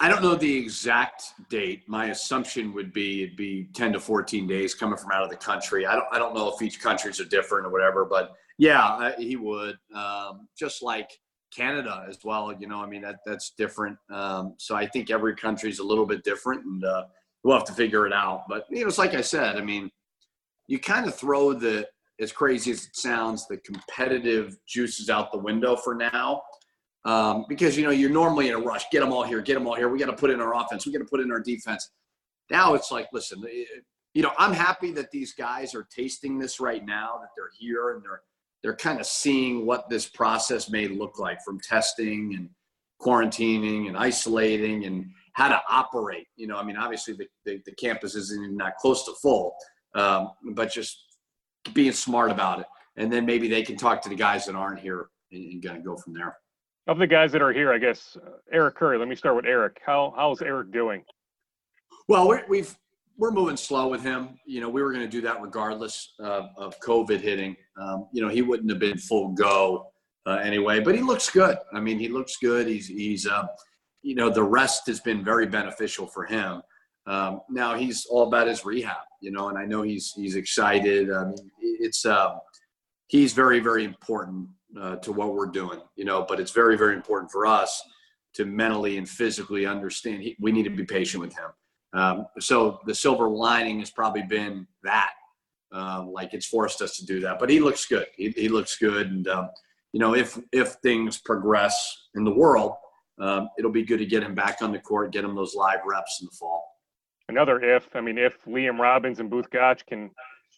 [0.00, 1.82] I don't know the exact date.
[1.88, 5.36] My assumption would be it'd be 10 to 14 days coming from out of the
[5.36, 5.86] country.
[5.86, 9.36] I don't I don't know if each countries are different or whatever, but yeah, he
[9.36, 9.76] would.
[9.94, 11.10] Um, just like
[11.54, 12.52] Canada as well.
[12.52, 13.98] You know, I mean that that's different.
[14.10, 17.04] Um, so I think every country is a little bit different, and uh,
[17.42, 18.42] we'll have to figure it out.
[18.48, 19.56] But you know, it's like I said.
[19.56, 19.90] I mean,
[20.68, 21.86] you kind of throw the
[22.20, 26.42] as crazy as it sounds, the competitive juices out the window for now.
[27.04, 28.84] Um, because you know you're normally in a rush.
[28.90, 29.42] Get them all here.
[29.42, 29.88] Get them all here.
[29.88, 30.86] We got to put in our offense.
[30.86, 31.90] We got to put in our defense.
[32.50, 33.42] Now it's like, listen,
[34.14, 37.18] you know, I'm happy that these guys are tasting this right now.
[37.20, 38.22] That they're here and they're
[38.64, 42.48] they're kind of seeing what this process may look like from testing and
[42.98, 46.26] quarantining and isolating and how to operate.
[46.36, 49.54] You know, I mean, obviously the, the, the campus isn't even that close to full,
[49.94, 50.96] um, but just
[51.74, 52.66] being smart about it.
[52.96, 55.76] And then maybe they can talk to the guys that aren't here and, and kind
[55.76, 56.34] of go from there.
[56.86, 58.96] Of the guys that are here, I guess uh, Eric Curry.
[58.96, 59.78] Let me start with Eric.
[59.84, 61.02] How how's Eric doing?
[62.08, 62.74] Well, we we've
[63.16, 64.38] we're moving slow with him.
[64.44, 67.56] You know, we were going to do that regardless of, of COVID hitting.
[67.80, 69.86] Um, you know, he wouldn't have been full go
[70.26, 71.56] uh, anyway, but he looks good.
[71.72, 72.66] I mean, he looks good.
[72.66, 73.46] He's, he's, uh,
[74.02, 76.62] you know, the rest has been very beneficial for him.
[77.06, 81.12] Um, now he's all about his rehab, you know, and I know he's, he's excited.
[81.12, 82.34] I mean, it's, uh,
[83.08, 84.48] he's very, very important
[84.80, 87.80] uh, to what we're doing, you know, but it's very, very important for us
[88.34, 90.22] to mentally and physically understand.
[90.22, 91.50] He, we need to be patient with him
[91.94, 95.10] um, so the silver lining has probably been that,
[95.72, 97.38] um, like it's forced us to do that.
[97.38, 98.06] But he looks good.
[98.16, 99.50] He, he looks good, and um,
[99.92, 102.72] you know, if if things progress in the world,
[103.20, 105.80] um, it'll be good to get him back on the court, get him those live
[105.86, 106.64] reps in the fall.
[107.28, 110.10] Another if, I mean, if Liam Robbins and Both Gach can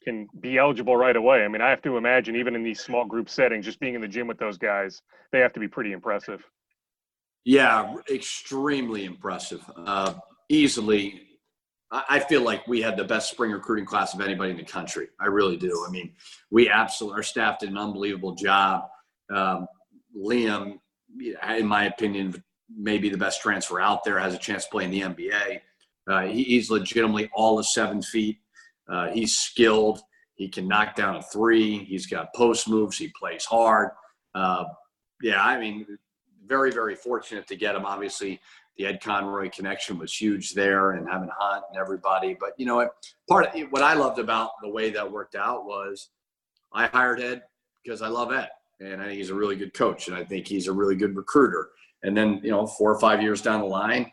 [0.05, 1.45] can be eligible right away.
[1.45, 4.01] I mean, I have to imagine even in these small group settings, just being in
[4.01, 6.45] the gym with those guys, they have to be pretty impressive.
[7.45, 9.63] Yeah, extremely impressive.
[9.77, 10.15] Uh,
[10.49, 11.26] easily
[11.91, 15.09] I feel like we had the best spring recruiting class of anybody in the country.
[15.21, 15.85] I really do.
[15.87, 16.13] I mean,
[16.51, 18.89] we absolutely, our staff did an unbelievable job.
[19.33, 19.69] Um,
[20.17, 20.79] Liam,
[21.21, 22.43] in my opinion,
[22.77, 25.61] maybe the best transfer out there, has a chance to play in the NBA.
[26.09, 28.39] Uh, he, he's legitimately all of seven feet.
[28.89, 30.01] Uh, he's skilled.
[30.35, 31.79] He can knock down a three.
[31.85, 32.99] He's got post moves.
[32.99, 33.91] He plays hard.
[34.35, 34.65] Uh,
[35.23, 35.87] yeah, I mean,
[36.47, 37.85] very, very fortunate to get him.
[37.85, 38.41] Obviously,
[38.77, 42.37] the Ed Conroy connection was huge there and having Hunt and everybody.
[42.39, 42.89] But you know,
[43.29, 46.11] part of what I loved about the way that worked out was
[46.73, 47.43] I hired Ed
[47.83, 50.47] because I love Ed and I think he's a really good coach and I think
[50.47, 51.71] he's a really good recruiter.
[52.03, 54.13] And then, you know, four or five years down the line,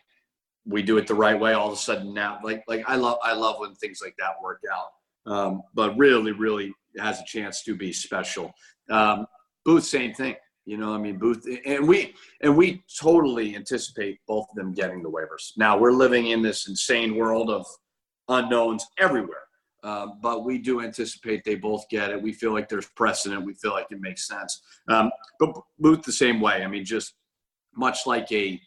[0.66, 1.54] we do it the right way.
[1.54, 4.42] All of a sudden now, like, like I love, I love when things like that
[4.42, 5.32] work out.
[5.32, 8.54] Um, but really, really has a chance to be special.
[8.90, 9.26] Um,
[9.66, 10.36] Both, same thing.
[10.66, 15.04] You know, I mean, Both and we and we totally anticipate both of them getting
[15.04, 15.52] the waivers.
[15.58, 17.66] Now we're living in this insane world of
[18.30, 19.44] unknowns everywhere,
[19.84, 22.22] uh, but we do anticipate they both get it.
[22.22, 23.46] We feel like there's precedent.
[23.46, 24.62] We feel like it makes sense.
[24.88, 26.64] Um, but Both the same way.
[26.64, 27.16] I mean, just
[27.76, 28.62] much like a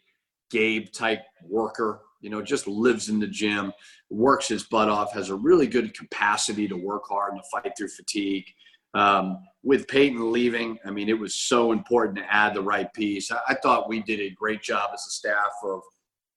[0.51, 2.03] Gabe type worker.
[2.21, 3.73] You know, just lives in the gym,
[4.11, 7.73] works his butt off, has a really good capacity to work hard and to fight
[7.77, 8.45] through fatigue.
[8.97, 13.31] Um, with Payton leaving, I mean, it was so important to add the right piece.
[13.31, 15.83] I, I thought we did a great job as a staff of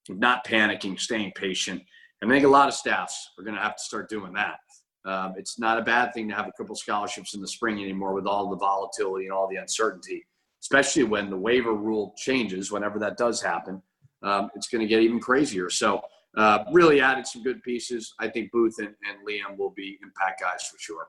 [0.10, 1.82] not panicking, staying patient.
[2.22, 4.58] And I think a lot of staffs are going to have to start doing that.
[5.06, 8.14] Um, it's not a bad thing to have a couple scholarships in the spring anymore
[8.14, 10.26] with all the volatility and all the uncertainty,
[10.62, 13.82] especially when the waiver rule changes, whenever that does happen.
[14.22, 15.70] Um, it's going to get even crazier.
[15.70, 16.02] So,
[16.36, 18.14] uh, really added some good pieces.
[18.20, 21.08] I think Both and, and Liam will be impact guys for sure.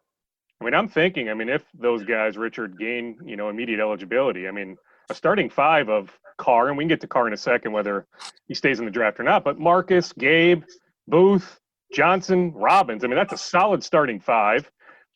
[0.61, 4.47] I mean, I'm thinking, I mean, if those guys, Richard, gain, you know, immediate eligibility,
[4.47, 4.77] I mean,
[5.09, 8.07] a starting five of Carr, and we can get to Carr in a second, whether
[8.47, 10.63] he stays in the draft or not, but Marcus, Gabe,
[11.09, 11.59] Both,
[11.95, 13.05] Johnson, Robbins.
[13.05, 14.71] I mean, that's a solid starting five.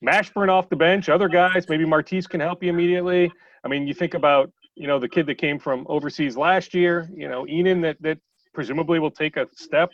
[0.05, 3.31] Mashburn off the bench, other guys, maybe Martice can help you immediately.
[3.65, 7.09] I mean, you think about, you know, the kid that came from overseas last year,
[7.15, 8.19] you know, Ihnen that, that
[8.55, 9.91] presumably will take a step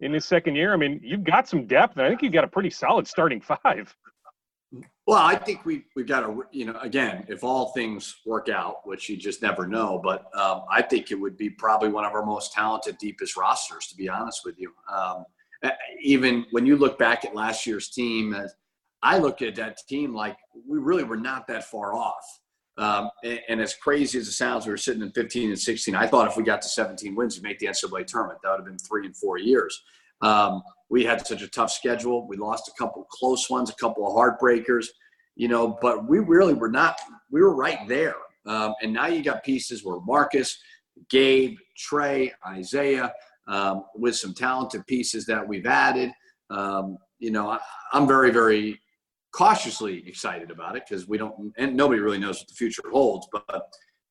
[0.00, 0.72] in his second year.
[0.72, 1.96] I mean, you've got some depth.
[1.96, 3.94] and I think you've got a pretty solid starting five.
[5.06, 8.86] Well, I think we we've got to you know again if all things work out,
[8.86, 12.12] which you just never know, but um, I think it would be probably one of
[12.12, 13.88] our most talented, deepest rosters.
[13.88, 15.24] To be honest with you, um,
[16.00, 18.34] even when you look back at last year's team,
[19.02, 20.36] I look at that team like
[20.68, 22.24] we really were not that far off.
[22.78, 25.94] Um, and, and, as crazy as it sounds, we were sitting in 15 and 16.
[25.94, 28.38] I thought if we got to 17 wins, we'd make the NCAA tournament.
[28.42, 29.78] That would have been three and four years.
[30.22, 32.28] Um, we had such a tough schedule.
[32.28, 34.88] We lost a couple close ones, a couple of heartbreakers,
[35.36, 36.98] you know, but we really were not,
[37.30, 38.16] we were right there.
[38.44, 40.58] Um, and now you got pieces where Marcus,
[41.08, 43.10] Gabe, Trey, Isaiah,
[43.48, 46.10] um, with some talented pieces that we've added.
[46.50, 47.58] Um, you know, I,
[47.94, 48.78] I'm very, very
[49.32, 53.26] cautiously excited about it because we don't, and nobody really knows what the future holds.
[53.32, 53.62] But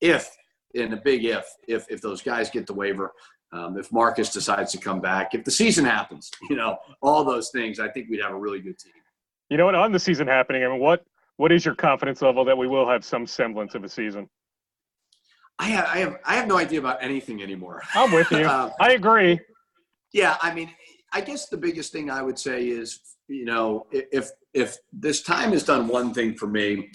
[0.01, 0.35] if,
[0.73, 3.11] in a big if, if if those guys get the waiver,
[3.53, 7.49] um, if Marcus decides to come back, if the season happens, you know, all those
[7.49, 8.93] things, I think we'd have a really good team.
[9.49, 9.75] You know what?
[9.75, 11.05] On the season happening, I mean, what
[11.37, 14.29] what is your confidence level that we will have some semblance of a season?
[15.59, 17.81] I have I have I have no idea about anything anymore.
[17.95, 18.45] I'm with you.
[18.45, 19.39] uh, I agree.
[20.13, 20.71] Yeah, I mean,
[21.13, 25.51] I guess the biggest thing I would say is, you know, if if this time
[25.51, 26.91] has done one thing for me,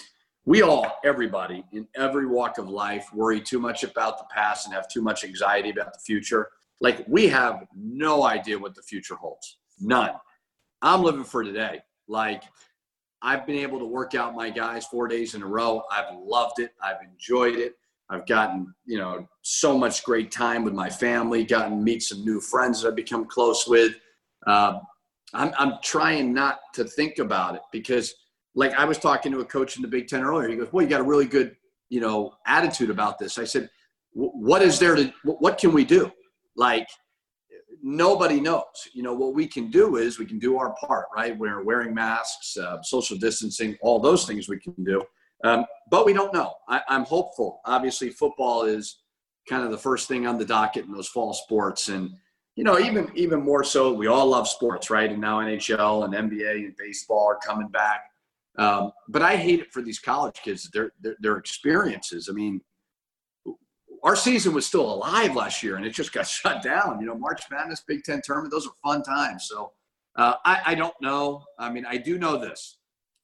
[0.46, 4.74] we all, everybody in every walk of life, worry too much about the past and
[4.74, 6.48] have too much anxiety about the future.
[6.80, 9.58] Like we have no idea what the future holds.
[9.80, 10.12] None.
[10.82, 11.80] I'm living for today.
[12.06, 12.44] Like
[13.22, 15.82] I've been able to work out my guys four days in a row.
[15.90, 16.70] I've loved it.
[16.80, 17.74] I've enjoyed it.
[18.08, 22.24] I've gotten, you know, so much great time with my family, gotten to meet some
[22.24, 23.94] new friends that I've become close with.
[24.46, 24.78] Uh,
[25.34, 28.14] I'm, I'm trying not to think about it because,
[28.56, 30.48] like, I was talking to a coach in the Big Ten earlier.
[30.48, 31.56] He goes, Well, you got a really good,
[31.90, 33.38] you know, attitude about this.
[33.38, 33.70] I said,
[34.12, 36.10] What is there to, what can we do?
[36.56, 36.88] Like,
[37.82, 38.64] nobody knows.
[38.94, 41.38] You know, what we can do is we can do our part, right?
[41.38, 45.02] We're wearing masks, uh, social distancing, all those things we can do.
[45.44, 46.54] Um, but we don't know.
[46.68, 47.60] I, I'm hopeful.
[47.66, 49.02] Obviously, football is
[49.48, 51.88] kind of the first thing on the docket in those fall sports.
[51.88, 52.10] And,
[52.56, 55.10] you know, even even more so, we all love sports, right?
[55.10, 58.04] And now NHL and NBA and baseball are coming back.
[58.58, 62.28] Um, but I hate it for these college kids, their, their, their experiences.
[62.30, 62.60] I mean,
[64.02, 67.00] our season was still alive last year, and it just got shut down.
[67.00, 69.46] You know, March Madness, Big Ten tournament, those are fun times.
[69.48, 69.72] So
[70.16, 71.44] uh, I, I don't know.
[71.58, 72.78] I mean, I do know this.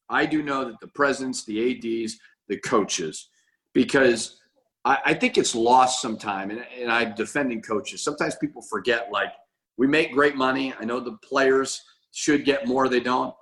[0.09, 2.19] I do know that the presidents, the ads,
[2.49, 3.29] the coaches,
[3.73, 4.39] because
[4.85, 6.51] I, I think it's lost sometime.
[6.51, 8.03] And, and I'm defending coaches.
[8.05, 9.33] Sometimes people forget, like,
[9.79, 10.75] we make great money.
[10.79, 13.35] I know the players should get more, they don't.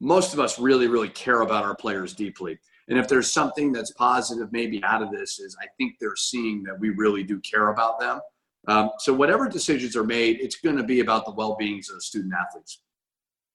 [0.00, 2.58] Most of us really, really care about our players deeply.
[2.88, 6.62] And if there's something that's positive, maybe out of this, is I think they're seeing
[6.64, 8.20] that we really do care about them.
[8.66, 12.00] Um, so whatever decisions are made, it's going to be about the well-beings of the
[12.00, 12.82] student athletes.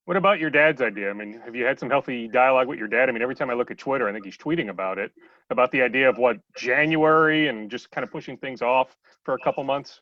[0.05, 1.09] What about your dad's idea?
[1.09, 3.09] I mean, have you had some healthy dialogue with your dad?
[3.09, 5.11] I mean, every time I look at Twitter, I think he's tweeting about it,
[5.49, 9.39] about the idea of what January and just kind of pushing things off for a
[9.39, 10.01] couple months.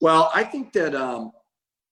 [0.00, 1.32] Well, I think that um,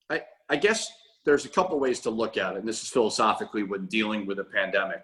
[0.09, 0.91] I, I guess
[1.25, 4.39] there's a couple ways to look at it, and this is philosophically when dealing with
[4.39, 5.03] a pandemic.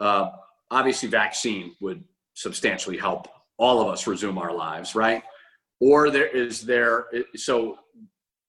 [0.00, 0.30] Uh,
[0.70, 2.02] obviously, vaccine would
[2.34, 5.22] substantially help all of us resume our lives, right?
[5.80, 7.78] Or there is there so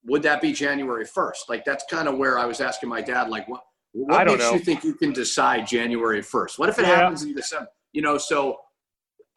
[0.06, 1.49] would that be January 1st?
[1.49, 4.54] Like that's kind of where I was asking my dad, like what what makes know.
[4.54, 6.60] you think you can decide January 1st?
[6.60, 6.95] What if it yeah.
[6.95, 7.69] happens in December?
[7.91, 8.60] You know, so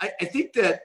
[0.01, 0.83] I, I, think that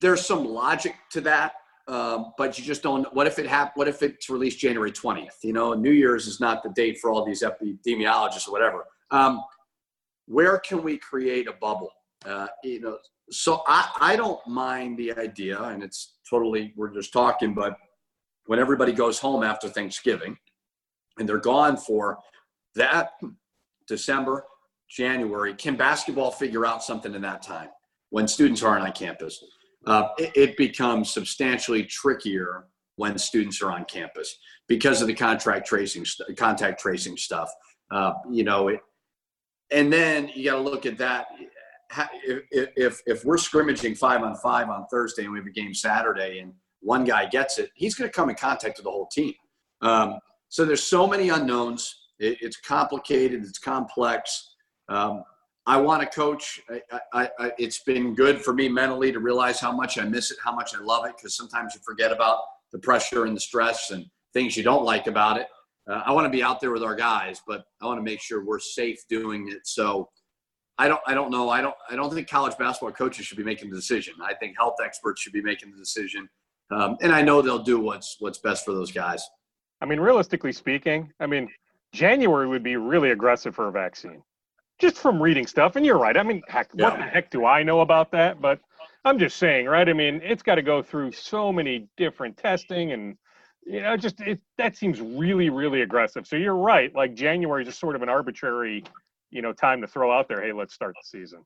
[0.00, 1.54] there's some logic to that,
[1.88, 3.12] um, but you just don't.
[3.14, 5.42] What if it hap- What if it's released January 20th?
[5.42, 8.84] You know, New Year's is not the date for all these epidemiologists or whatever.
[9.10, 9.42] Um,
[10.26, 11.90] where can we create a bubble?
[12.26, 12.98] Uh, you know,
[13.30, 17.76] so I, I don't mind the idea, and it's totally we're just talking, but
[18.46, 20.36] when everybody goes home after Thanksgiving
[21.18, 22.18] and they're gone for
[22.74, 23.12] that
[23.86, 24.44] December,
[24.90, 27.68] January, can basketball figure out something in that time
[28.10, 29.42] when students aren't on campus?
[29.86, 35.66] Uh, it, it, becomes substantially trickier when students are on campus because of the contract
[35.66, 36.04] tracing,
[36.36, 37.48] contact tracing stuff.
[37.90, 38.80] Uh, you know, it,
[39.70, 41.26] and then you got to look at that.
[42.24, 42.42] If,
[42.76, 46.40] if, if we're scrimmaging five on five on Thursday and we have a game Saturday
[46.40, 49.34] and one guy gets it, he's going to come in contact with the whole team.
[49.80, 52.08] Um, so there's so many unknowns.
[52.18, 53.42] It, it's complicated.
[53.44, 54.54] It's complex.
[54.88, 55.22] Um,
[55.68, 56.60] I want to coach.
[56.70, 60.30] I, I, I, it's been good for me mentally to realize how much I miss
[60.30, 62.38] it, how much I love it, because sometimes you forget about
[62.72, 65.46] the pressure and the stress and things you don't like about it.
[65.86, 68.20] Uh, I want to be out there with our guys, but I want to make
[68.20, 69.66] sure we're safe doing it.
[69.66, 70.08] So
[70.78, 71.50] I don't, I don't know.
[71.50, 74.14] I don't, I don't think college basketball coaches should be making the decision.
[74.22, 76.28] I think health experts should be making the decision.
[76.70, 79.22] Um, and I know they'll do what's what's best for those guys.
[79.82, 81.48] I mean, realistically speaking, I mean,
[81.92, 84.22] January would be really aggressive for a vaccine,
[84.78, 85.76] just from reading stuff.
[85.76, 86.16] And you're right.
[86.16, 86.90] I mean, heck, yeah.
[86.90, 88.40] what the heck do I know about that?
[88.40, 88.60] But
[89.04, 89.88] I'm just saying, right?
[89.88, 93.16] I mean, it's got to go through so many different testing and
[93.68, 96.26] you know, just it, that seems really, really aggressive.
[96.26, 96.94] So you're right.
[96.94, 98.82] Like January is just sort of an arbitrary,
[99.30, 100.42] you know, time to throw out there.
[100.42, 101.44] Hey, let's start the season.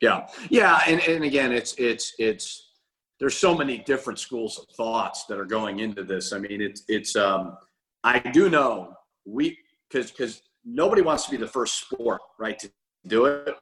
[0.00, 2.70] Yeah, yeah, and, and again, it's it's it's
[3.18, 6.32] there's so many different schools of thoughts that are going into this.
[6.32, 7.56] I mean, it's it's um,
[8.04, 8.94] I do know
[9.26, 9.58] we
[9.90, 12.70] because because nobody wants to be the first sport, right, to
[13.06, 13.54] do it.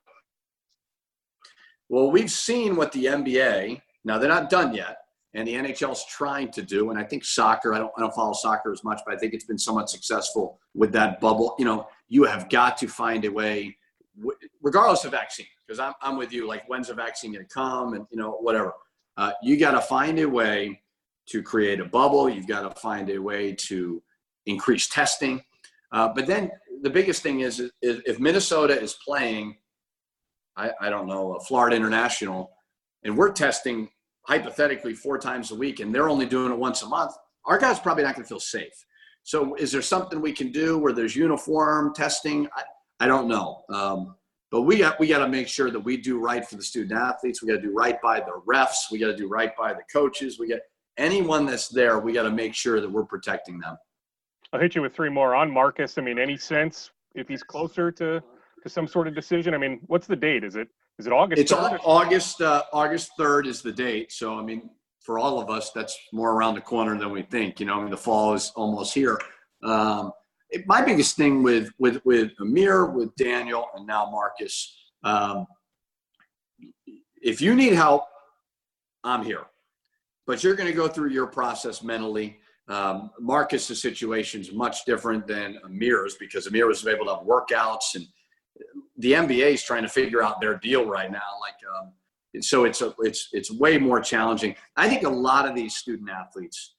[1.88, 4.98] Well, we've seen what the NBA now they're not done yet,
[5.34, 6.90] and the NHL is trying to do.
[6.90, 7.74] And I think soccer.
[7.74, 10.60] I don't I don't follow soccer as much, but I think it's been somewhat successful
[10.74, 11.56] with that bubble.
[11.58, 13.76] You know, you have got to find a way,
[14.62, 16.46] regardless of vaccine, because I'm I'm with you.
[16.46, 18.72] Like, when's the vaccine going to come, and you know, whatever.
[19.16, 20.80] Uh, you got to find a way
[21.28, 22.28] to create a bubble.
[22.30, 24.00] You've got to find a way to
[24.46, 25.42] increase testing.
[25.90, 26.50] Uh, but then
[26.82, 29.56] the biggest thing is, is if Minnesota is playing,
[30.56, 32.50] I, I don't know, Florida International,
[33.04, 33.88] and we're testing
[34.22, 37.12] hypothetically four times a week, and they're only doing it once a month,
[37.44, 38.72] our guys probably not going to feel safe.
[39.22, 42.48] So, is there something we can do where there's uniform testing?
[42.56, 42.62] I,
[43.00, 43.62] I don't know.
[43.68, 44.16] Um,
[44.50, 46.98] but we got we got to make sure that we do right for the student
[46.98, 47.42] athletes.
[47.42, 48.90] We got to do right by the refs.
[48.90, 50.38] We got to do right by the coaches.
[50.38, 50.60] We got
[50.96, 51.98] anyone that's there.
[51.98, 53.76] We got to make sure that we're protecting them.
[54.52, 55.98] I'll hit you with three more on Marcus.
[55.98, 58.22] I mean, any sense if he's closer to
[58.62, 59.54] to some sort of decision?
[59.54, 60.44] I mean, what's the date?
[60.44, 60.68] Is it
[60.98, 61.40] is it August?
[61.40, 61.78] It's 3rd?
[61.84, 64.12] August uh, August third is the date.
[64.12, 64.70] So I mean,
[65.00, 67.60] for all of us, that's more around the corner than we think.
[67.60, 69.18] You know, I mean, the fall is almost here.
[69.62, 70.12] Um,
[70.50, 74.74] it, my biggest thing with with with Amir, with Daniel, and now Marcus.
[75.02, 75.46] Um,
[77.20, 78.04] if you need help,
[79.02, 79.46] I'm here.
[80.26, 82.38] But you're going to go through your process mentally.
[82.68, 83.10] Um,
[83.58, 88.06] situation is much different than Amir's because Amir was able to have workouts, and
[88.96, 91.38] the NBA is trying to figure out their deal right now.
[91.40, 91.92] Like, um,
[92.42, 94.56] so it's a, it's it's way more challenging.
[94.76, 96.74] I think a lot of these student athletes,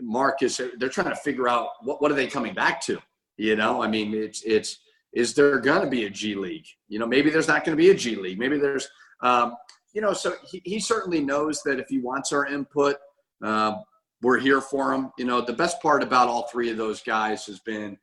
[0.00, 2.98] Marcus, they're trying to figure out what what are they coming back to.
[3.36, 4.78] You know, I mean, it's it's
[5.12, 6.66] is there going to be a G League?
[6.88, 8.38] You know, maybe there's not going to be a G League.
[8.38, 8.88] Maybe there's,
[9.20, 9.56] um,
[9.92, 12.96] you know, so he, he certainly knows that if he wants our input,
[13.44, 13.76] uh,
[14.22, 15.12] we're here for them.
[15.18, 17.98] You know, the best part about all three of those guys has been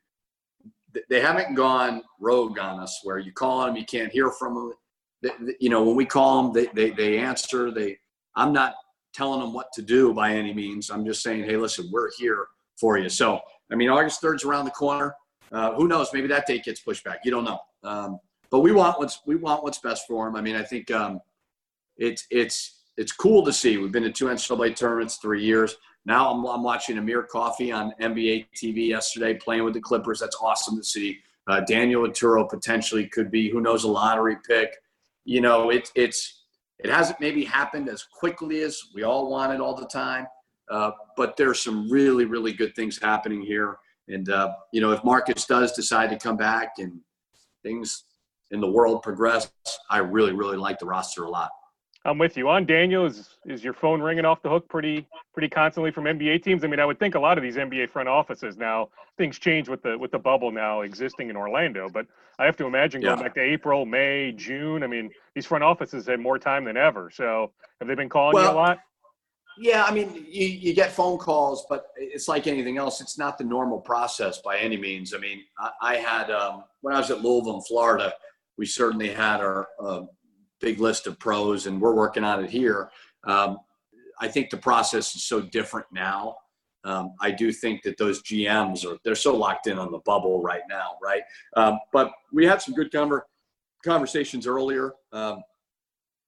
[1.10, 4.74] they haven't gone rogue on us where you call them, you can't hear from
[5.22, 5.34] them.
[5.60, 7.72] You know, when we call them, they, they, they answer.
[7.72, 7.98] They,
[8.36, 8.76] I'm not
[9.14, 10.90] telling them what to do by any means.
[10.90, 12.48] I'm just saying, hey, listen, we're here
[12.80, 13.10] for you.
[13.10, 13.40] So,
[13.72, 15.14] I mean, August 3rd's around the corner.
[15.52, 16.10] Uh, who knows?
[16.14, 17.20] Maybe that date gets pushed back.
[17.24, 17.60] You don't know.
[17.84, 20.36] Um, but we want what's we want what's best for them.
[20.36, 21.22] I mean, I think um,
[21.98, 23.78] it's it's it's cool to see.
[23.78, 25.76] We've been to two NCAA tournaments, three years.
[26.10, 30.20] Now I'm, I'm watching Amir Coffey on NBA TV yesterday playing with the Clippers.
[30.20, 31.20] That's awesome to see.
[31.48, 34.76] Uh, Daniel Oturu potentially could be, who knows, a lottery pick.
[35.26, 36.46] You know, it, it's
[36.80, 40.26] it hasn't maybe happened as quickly as we all wanted all the time,
[40.72, 43.78] uh, but there's some really, really good things happening here.
[44.08, 47.00] And uh, you know, if Marcus does decide to come back and
[47.62, 48.06] things
[48.50, 49.52] in the world progress,
[49.92, 51.52] I really, really like the roster a lot.
[52.06, 52.48] I'm with you.
[52.50, 56.44] On Daniel, is is your phone ringing off the hook pretty pretty constantly from NBA
[56.44, 56.64] teams?
[56.64, 59.68] I mean, I would think a lot of these NBA front offices now things change
[59.68, 62.08] with the with the bubble now existing in Orlando, but
[62.40, 63.24] I have to imagine going yeah.
[63.24, 64.84] back to April, May, June.
[64.84, 67.12] I mean, these front offices had more time than ever.
[67.12, 68.80] So have they been calling well, you a lot?
[69.58, 73.02] Yeah, I mean, you, you get phone calls, but it's like anything else.
[73.02, 75.14] It's not the normal process by any means.
[75.14, 78.14] I mean, I, I had um, when I was at Louisville, Florida,
[78.58, 80.04] we certainly had our uh,
[80.60, 82.90] big list of pros, and we're working on it here.
[83.26, 83.58] Um,
[84.22, 86.36] I think the process is so different now.
[86.86, 90.42] Um, I do think that those GMs are they're so locked in on the bubble
[90.42, 91.24] right now, right?
[91.58, 93.22] Um, but we had some good conver-
[93.84, 94.94] conversations earlier.
[95.12, 95.42] Um,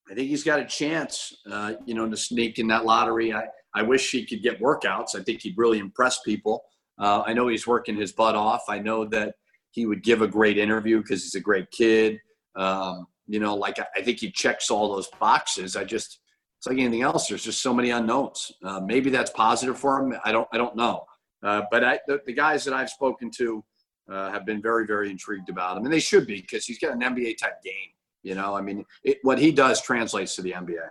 [0.10, 3.34] I think he's got a chance, uh, you know, to sneak in that lottery.
[3.34, 5.16] I, I wish he could get workouts.
[5.16, 6.64] I think he'd really impress people.
[7.00, 8.64] Uh, I know he's working his butt off.
[8.68, 9.36] I know that
[9.72, 12.20] he would give a great interview because he's a great kid.
[12.56, 15.78] Um, you know, like I think he checks all those boxes.
[15.78, 16.20] I just,
[16.60, 17.28] it's like anything else.
[17.28, 18.52] There's just so many unknowns.
[18.62, 20.20] Uh, maybe that's positive for him.
[20.26, 21.06] I don't, I don't know.
[21.42, 23.64] Uh, but I, the, the, guys that I've spoken to
[24.12, 26.92] uh, have been very, very intrigued about him, and they should be because he's got
[26.92, 27.74] an NBA type game.
[28.22, 30.86] You know, I mean, it, what he does translates to the NBA.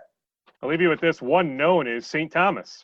[0.63, 1.21] I'll leave you with this.
[1.21, 2.31] One known is St.
[2.31, 2.83] Thomas.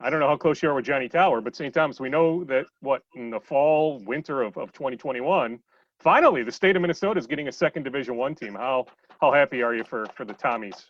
[0.00, 1.72] I don't know how close you are with Johnny Tauer, but St.
[1.72, 5.60] Thomas, we know that what in the fall, winter of, of 2021,
[6.00, 8.54] finally the state of Minnesota is getting a second Division One team.
[8.54, 8.86] How
[9.20, 10.86] how happy are you for for the Tommies?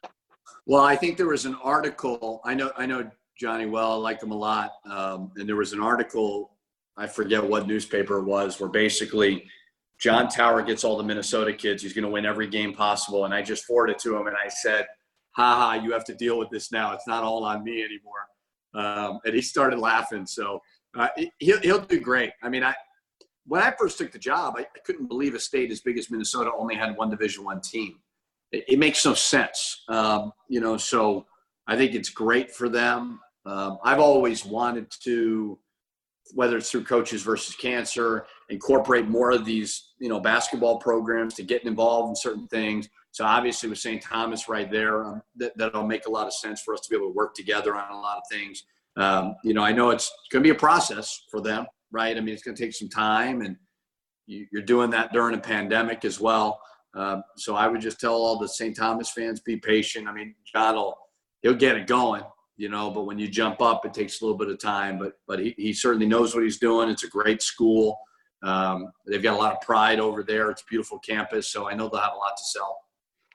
[0.66, 2.40] Well, I think there was an article.
[2.44, 3.92] I know I know Johnny well.
[3.92, 4.72] I like him a lot.
[4.90, 6.52] Um, and there was an article.
[6.96, 9.46] I forget what newspaper it was, where basically
[10.00, 11.82] John Tauer gets all the Minnesota kids.
[11.82, 13.24] He's going to win every game possible.
[13.26, 14.86] And I just forwarded to him and I said,
[15.36, 15.74] "Ha ha!
[15.82, 16.92] You have to deal with this now.
[16.92, 18.26] It's not all on me anymore."
[18.74, 20.26] Um, and he started laughing.
[20.26, 20.60] So
[20.98, 22.32] uh, he'll he'll do great.
[22.42, 22.74] I mean, I
[23.46, 26.10] when I first took the job, I, I, couldn't believe a state as big as
[26.10, 27.96] Minnesota only had one Division One team.
[28.52, 29.84] it, it makes no sense.
[29.88, 31.26] Um, you know, so
[31.66, 33.20] I think it's great for them.
[33.44, 35.58] Um, I've always wanted to,
[36.34, 41.42] whether it's through coaches versus cancer, incorporate more of these, you know, basketball programs to
[41.42, 42.88] get involved in certain things.
[43.12, 44.02] So obviously with St.
[44.02, 46.96] Thomas right there, um, that, that'll make a lot of sense for us to be
[46.96, 48.64] able to work together on a lot of things.
[48.96, 52.16] Um, you know, I know it's going to be a process for them, right?
[52.16, 53.56] I mean, it's going to take some time and
[54.26, 56.60] you, are doing that during a pandemic as well.
[56.94, 58.76] Um, so I would just tell all the St.
[58.76, 60.08] Thomas fans, be patient.
[60.08, 60.96] I mean, John will,
[61.42, 62.22] he'll get it going,
[62.56, 65.12] you know, but when you jump up, it takes a little bit of time, but,
[65.28, 66.88] but he, he certainly knows what he's doing.
[66.88, 67.98] It's a great school.
[68.42, 70.50] Um, they've got a lot of pride over there.
[70.50, 71.50] It's a beautiful campus.
[71.50, 72.78] So I know they'll have a lot to sell.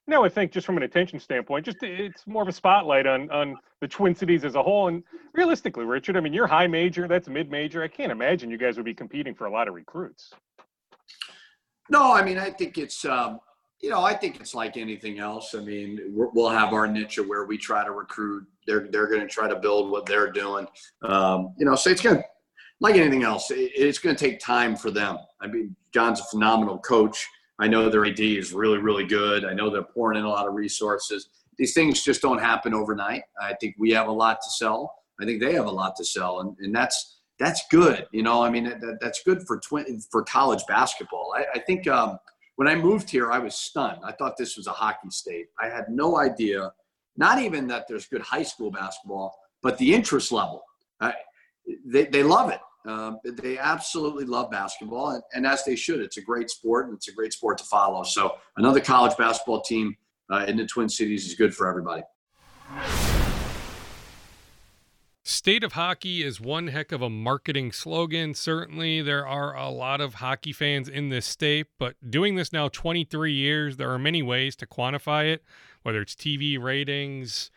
[0.08, 3.30] No, I think just from an attention standpoint, just it's more of a spotlight on
[3.32, 4.88] on the Twin Cities as a whole.
[4.88, 7.84] And realistically, Richard, I mean, you're high major, that's mid major.
[7.84, 10.32] I can't imagine you guys would be competing for a lot of recruits.
[11.89, 13.39] No, I mean, I think it's um,
[13.82, 15.56] you know, I think it's like anything else.
[15.56, 18.45] I mean, we will have our niche of where we try to recruit.
[18.68, 20.68] They're they're going to try to build what they're doing.
[21.04, 22.24] Um, you know, so it's going to
[22.80, 23.49] like anything else.
[23.52, 25.18] It, it's going to take time for them.
[25.41, 27.28] I mean, John's a phenomenal coach.
[27.62, 29.45] I know their AD is really really good.
[29.45, 31.30] I know they're pouring in a lot of resources.
[31.57, 33.24] These things just don't happen overnight.
[33.41, 34.93] I think we have a lot to sell.
[35.22, 38.05] I think they have a lot to sell, and, and that's that's good.
[38.12, 41.34] You know, I mean, that, that's good for twin for college basketball.
[41.38, 41.88] I, I think.
[41.88, 42.18] Um,
[42.62, 44.01] when I moved here, I was stunned.
[44.05, 45.47] I thought this was a hockey state.
[45.59, 46.72] I had no idea,
[47.18, 50.62] not even that there's good high school basketball, but the interest level.
[50.99, 51.16] I,
[51.86, 52.59] they, they love it.
[52.86, 56.00] Um, they absolutely love basketball, and, and, as they should.
[56.00, 58.04] It's a great sport, and it's a great sport to follow.
[58.04, 59.96] So another college basketball team
[60.32, 62.02] uh, in the Twin Cities is good for everybody.
[65.24, 68.34] State of hockey is one heck of a marketing slogan.
[68.34, 72.68] Certainly, there are a lot of hockey fans in this state, but doing this now
[72.68, 75.44] 23 years, there are many ways to quantify it,
[75.84, 77.52] whether it's TV ratings,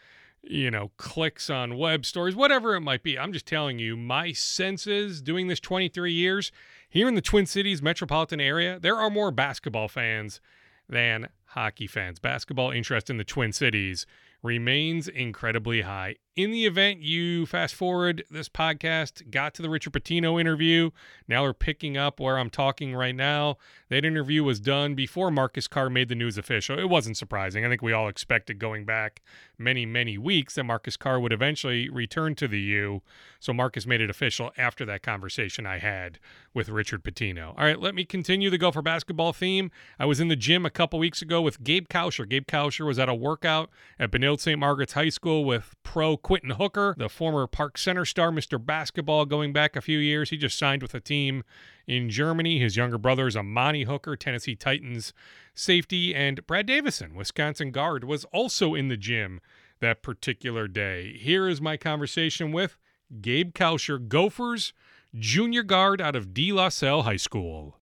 [0.47, 3.19] you know, clicks on web stories, whatever it might be.
[3.19, 6.53] I'm just telling you, my senses doing this 23 years
[6.89, 10.41] here in the Twin Cities metropolitan area, there are more basketball fans
[10.89, 12.19] than hockey fans.
[12.19, 14.07] Basketball interest in the Twin Cities
[14.43, 16.17] remains incredibly high.
[16.37, 20.91] In the event you fast forward this podcast, got to the Richard Pitino interview,
[21.29, 23.57] now we're picking up where I'm talking right now.
[23.89, 26.77] That interview was done before Marcus Carr made the news official.
[26.77, 27.65] It wasn't surprising.
[27.65, 29.23] I think we all expected going back
[29.59, 33.03] many, many weeks that Marcus Carr would eventually return to the U.
[33.39, 36.19] So Marcus made it official after that conversation I had
[36.53, 37.51] with Richard Pitino.
[37.51, 39.71] All right, let me continue the Gopher basketball theme.
[40.01, 42.29] I was in the gym a couple weeks ago with Gabe Kalscheur.
[42.29, 43.71] Gabe Kalscheur was at a workout
[44.01, 44.59] at Benilde St.
[44.59, 48.59] Margaret's High School with pro Quentin Hooker, the former Park Center star, Mr.
[48.65, 50.31] Basketball, going back a few years.
[50.31, 51.45] He just signed with a team
[51.87, 52.59] in Germany.
[52.59, 55.13] His younger brother is Amani Hooker, Tennessee Titans
[55.55, 59.41] safety, and Brad Davison, Wisconsin guard, was also in the gym
[59.81, 61.17] that particular day.
[61.19, 62.79] Here is my conversation with
[63.21, 64.73] Gabe Kalscheur, Gophers
[65.15, 67.79] junior guard out of De La Salle High School.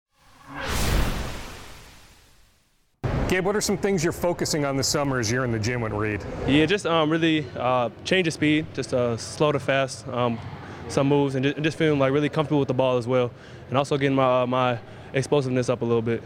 [3.30, 5.82] Gabe, what are some things you're focusing on this summer as you're in the gym
[5.82, 6.20] with Reed?
[6.48, 10.40] Yeah, just um, really uh, change of speed, just uh, slow to fast, um,
[10.88, 13.30] some moves, and just, and just, feeling like really comfortable with the ball as well,
[13.70, 14.80] and also getting my uh, my
[15.14, 16.24] explosiveness up a little bit.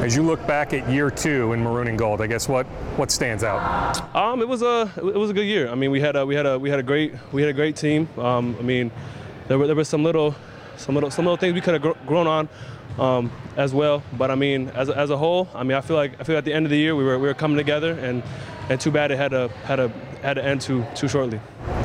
[0.00, 2.66] As you look back at year two in maroon and gold, I guess what
[2.96, 4.16] what stands out?
[4.16, 5.68] Um, it was a it was a good year.
[5.68, 7.54] I mean, we had a we had a we had a great we had a
[7.54, 8.08] great team.
[8.18, 8.90] Um, I mean,
[9.46, 10.34] there were there were some little
[10.76, 12.48] some little some little things we could have gr- grown on
[12.98, 14.02] um, as well.
[14.16, 16.44] But I mean, as, as a whole, I mean, I feel like I feel at
[16.44, 18.22] the end of the year we were we were coming together, and
[18.68, 19.88] and too bad it had a had a
[20.22, 21.40] had to end too too shortly.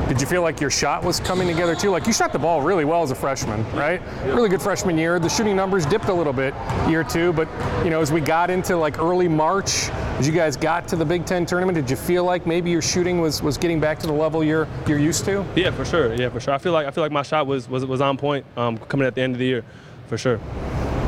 [0.08, 1.90] Did you feel like your shot was coming together too?
[1.90, 4.00] Like you shot the ball really well as a freshman, right?
[4.00, 4.34] Yeah.
[4.34, 5.18] Really good freshman year.
[5.18, 6.54] The shooting numbers dipped a little bit
[6.88, 7.46] year two, but
[7.84, 11.04] you know, as we got into like early March, as you guys got to the
[11.04, 14.06] Big Ten tournament, did you feel like maybe your shooting was was getting back to
[14.06, 15.44] the level you're you're used to?
[15.54, 16.14] Yeah, for sure.
[16.14, 16.54] Yeah, for sure.
[16.54, 19.06] I feel like I feel like my shot was was was on point um, coming
[19.06, 19.64] at the end of the year,
[20.06, 20.40] for sure.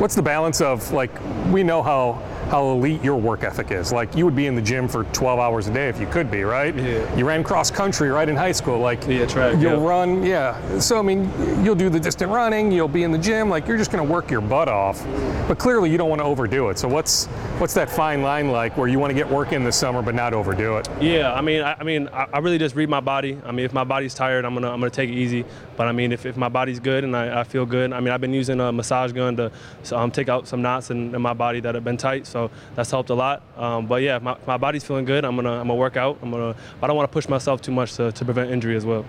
[0.01, 1.11] What's the balance of like
[1.51, 2.13] we know how
[2.51, 3.93] how elite your work ethic is.
[3.93, 6.29] Like you would be in the gym for 12 hours a day if you could
[6.29, 6.75] be, right?
[6.75, 7.15] Yeah.
[7.15, 8.79] You ran cross country right in high school.
[8.79, 9.87] Like yeah, track, you'll yeah.
[9.87, 10.79] run, yeah.
[10.79, 11.31] So I mean,
[11.63, 12.71] you'll do the distant running.
[12.71, 13.49] You'll be in the gym.
[13.49, 15.01] Like you're just going to work your butt off.
[15.47, 16.77] But clearly, you don't want to overdo it.
[16.77, 17.27] So what's
[17.57, 20.13] what's that fine line like where you want to get work in this summer but
[20.13, 20.89] not overdo it?
[20.99, 23.39] Yeah, I mean, I, I mean, I, I, really just read my body.
[23.45, 25.45] I mean, if my body's tired, I'm gonna I'm gonna take it easy.
[25.81, 28.13] But I mean, if, if my body's good and I, I feel good, I mean,
[28.13, 29.51] I've been using a massage gun to
[29.91, 32.27] um, take out some knots in, in my body that have been tight.
[32.27, 33.41] So that's helped a lot.
[33.57, 35.25] Um, but yeah, my, my body's feeling good.
[35.25, 36.19] I'm gonna I'm gonna work out.
[36.21, 36.55] I'm gonna.
[36.83, 39.03] I don't want to push myself too much to, to prevent injury as well.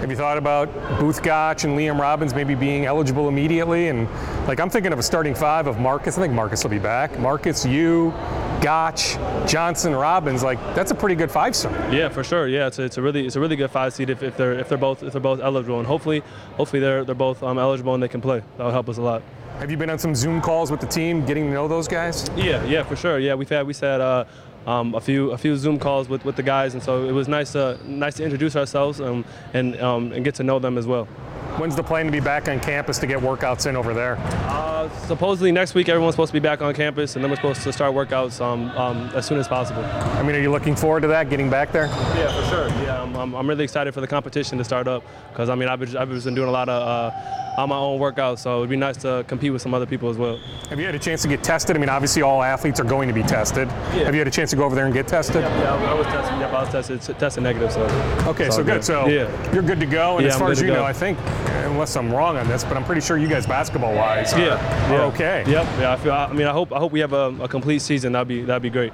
[0.00, 3.86] Have you thought about Both Gach and Liam Robbins maybe being eligible immediately?
[3.86, 4.08] And
[4.48, 6.18] like I'm thinking of a starting five of Marcus.
[6.18, 7.16] I think Marcus will be back.
[7.20, 8.10] Marcus, you,
[8.60, 10.42] Gach, Johnson, Robbins.
[10.42, 11.70] Like that's a pretty good five seed.
[11.90, 12.48] Yeah, for sure.
[12.48, 14.54] Yeah, it's a, it's a really it's a really good five seed if, if they're
[14.54, 16.20] if they're both if they're both eligible, and hopefully
[16.56, 18.42] hopefully they're they're both um, eligible and they can play.
[18.56, 19.22] That'll help us a lot.
[19.58, 22.28] Have you been on some Zoom calls with the team, getting to know those guys?
[22.36, 23.18] Yeah, yeah, for sure.
[23.18, 24.24] Yeah, we've had we said uh,
[24.66, 27.28] um, a few a few Zoom calls with, with the guys, and so it was
[27.28, 30.86] nice to nice to introduce ourselves um, and um, and get to know them as
[30.86, 31.08] well.
[31.58, 34.16] When's the plan to be back on campus to get workouts in over there?
[34.18, 37.62] Uh, supposedly next week everyone's supposed to be back on campus, and then we're supposed
[37.62, 39.82] to start workouts um, um, as soon as possible.
[39.82, 41.86] I mean, are you looking forward to that, getting back there?
[41.86, 42.68] Yeah, for sure.
[42.84, 45.68] Yeah, I'm, I'm, I'm really excited for the competition to start up because I mean
[45.70, 48.68] I've been, I've been doing a lot of uh, on my own workouts, so it'd
[48.68, 50.36] be nice to compete with some other people as well.
[50.68, 51.74] Have you had a chance to get tested?
[51.74, 53.68] I mean, obviously all athletes are going to be tested.
[53.68, 54.04] Yeah.
[54.04, 55.36] Have you had a chance to go over there and get tested?
[55.36, 56.38] Yeah, yeah I was tested.
[56.38, 57.72] Yeah, I was tested, tested negative.
[57.72, 57.82] So
[58.28, 58.66] okay, so good.
[58.74, 58.84] good.
[58.84, 59.52] So Yeah.
[59.54, 60.18] you're good to go.
[60.18, 60.74] And Yeah, as far as you go.
[60.74, 64.32] know, I think, unless I'm wrong on this, but I'm pretty sure you guys basketball-wise
[64.34, 65.04] are, yeah, are yeah.
[65.04, 65.44] okay.
[65.46, 65.66] Yep.
[65.78, 66.12] Yeah, I feel.
[66.12, 66.72] I mean, I hope.
[66.72, 68.12] I hope we have a, a complete season.
[68.12, 68.92] That'd be that'd be great.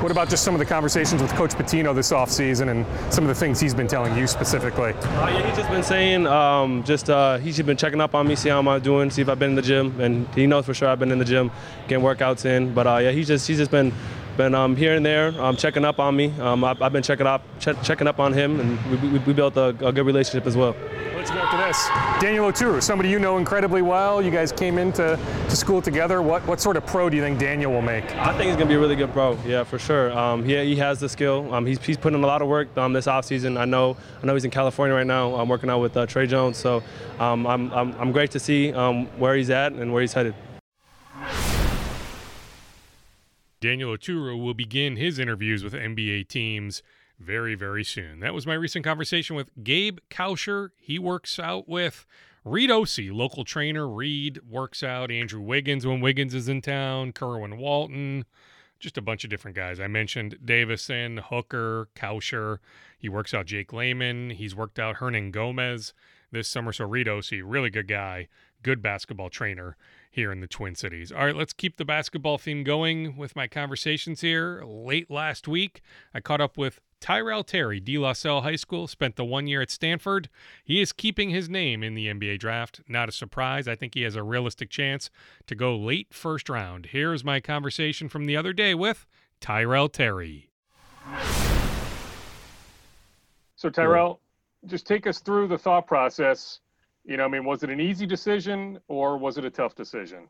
[0.00, 3.28] What about just some of the conversations with Coach Pitino this offseason and some of
[3.28, 4.92] the things he's been telling you specifically?
[4.92, 8.26] Uh, yeah, he's just been saying, um, just uh, he's just been checking up on
[8.26, 10.64] me, see how I'm doing, see if I've been in the gym, and he knows
[10.64, 11.50] for sure I've been in the gym,
[11.86, 12.72] getting workouts in.
[12.72, 13.92] But uh, yeah, he's just he's just been
[14.38, 16.32] been um, here and there, um, checking up on me.
[16.40, 19.32] Um, I've, I've been checking up che- checking up on him, and we, we, we
[19.34, 20.74] built a, a good relationship as well.
[21.20, 22.22] Let's go after this.
[22.22, 24.22] Daniel Oturu, somebody you know incredibly well.
[24.22, 25.18] You guys came into
[25.50, 26.22] to school together.
[26.22, 28.04] What what sort of pro do you think Daniel will make?
[28.16, 29.36] I think he's gonna be a really good pro.
[29.44, 30.16] Yeah, for sure.
[30.16, 31.52] Um, he, he has the skill.
[31.52, 33.58] Um, he's, he's putting in a lot of work um, this offseason.
[33.58, 35.34] I know I know he's in California right now.
[35.34, 36.56] I'm working out with uh, Tre Jones.
[36.56, 36.82] So
[37.18, 40.34] um, I'm, I'm I'm great to see um, where he's at and where he's headed.
[43.60, 46.82] Daniel Oturu will begin his interviews with NBA teams
[47.20, 48.20] very, very soon.
[48.20, 50.70] That was my recent conversation with Gabe Kalscheur.
[50.76, 52.06] He works out with
[52.44, 53.86] Reed Osi, local trainer.
[53.86, 58.24] Reed works out Andrew Wiggins when Wiggins is in town, Kerwin Walton,
[58.78, 59.78] just a bunch of different guys.
[59.78, 62.58] I mentioned Davison, Hooker, Kalscheur.
[62.98, 64.30] He works out Jake Lehman.
[64.30, 65.92] He's worked out Hernangomez
[66.32, 66.72] this summer.
[66.72, 68.28] So Reed Osey, really good guy,
[68.62, 69.76] good basketball trainer
[70.10, 71.12] here in the Twin Cities.
[71.12, 74.62] All right, let's keep the basketball theme going with my conversations here.
[74.66, 75.80] Late last week,
[76.12, 79.62] I caught up with Tyrell Terry, De La Salle High School, spent the one year
[79.62, 80.28] at Stanford.
[80.64, 82.82] He is keeping his name in the NBA draft.
[82.86, 83.66] Not a surprise.
[83.66, 85.08] I think he has a realistic chance
[85.46, 86.86] to go late first round.
[86.86, 89.06] Here's my conversation from the other day with
[89.40, 90.50] Tyrell Terry.
[93.56, 94.20] So Tyrell,
[94.66, 96.60] just take us through the thought process.
[97.04, 100.28] You know, I mean, was it an easy decision or was it a tough decision?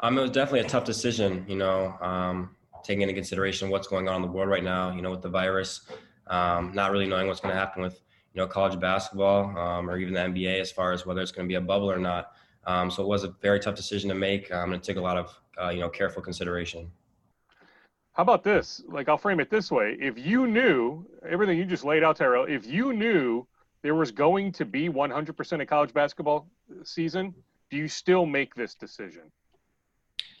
[0.00, 4.08] Um, it was definitely a tough decision, you know, um, taking into consideration what's going
[4.08, 5.82] on in the world right now, you know, with the virus,
[6.28, 8.00] um, not really knowing what's going to happen with,
[8.32, 11.46] you know, college basketball um, or even the NBA as far as whether it's going
[11.46, 12.32] to be a bubble or not.
[12.66, 14.52] Um, so it was a very tough decision to make.
[14.52, 16.90] Um, and it took a lot of, uh, you know, careful consideration.
[18.12, 18.82] How about this?
[18.88, 22.44] Like, I'll frame it this way: if you knew everything you just laid out, Tyrell,
[22.44, 23.46] if you knew
[23.82, 26.46] there was going to be 100% of college basketball
[26.84, 27.34] season,
[27.70, 29.22] do you still make this decision?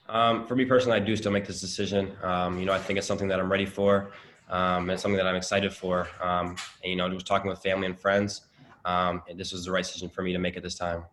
[0.08, 2.16] Um, for me personally, I do still make this decision.
[2.22, 4.10] Um, you know, I think it's something that I'm ready for.
[4.48, 6.08] Um, and something that I'm excited for.
[6.20, 8.42] Um, and, you know, just talking with family and friends,
[8.84, 11.04] um, and this was the right decision for me to make at this time.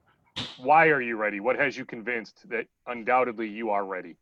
[0.57, 1.39] Why are you ready?
[1.39, 4.15] What has you convinced that undoubtedly you are ready?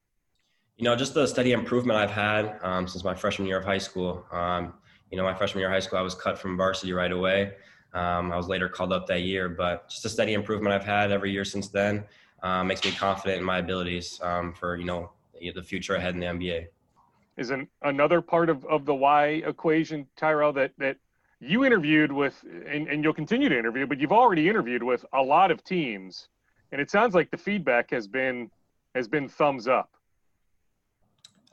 [0.75, 3.77] You know, just the steady improvement I've had um, since my freshman year of high
[3.77, 4.25] school.
[4.33, 4.73] Um,
[5.11, 7.53] you know, my freshman year of high school, I was cut from varsity right away.
[7.95, 11.11] Um, I was later called up that year, but just a steady improvement I've had
[11.11, 12.03] every year since then
[12.43, 15.11] uh, makes me confident in my abilities um, for you know
[15.53, 16.67] the future ahead in the NBA.
[17.37, 20.97] Is an, another part of, of the why equation, Tyrell, that that
[21.39, 25.21] you interviewed with, and, and you'll continue to interview, but you've already interviewed with a
[25.21, 26.27] lot of teams,
[26.73, 28.51] and it sounds like the feedback has been
[28.93, 29.89] has been thumbs up.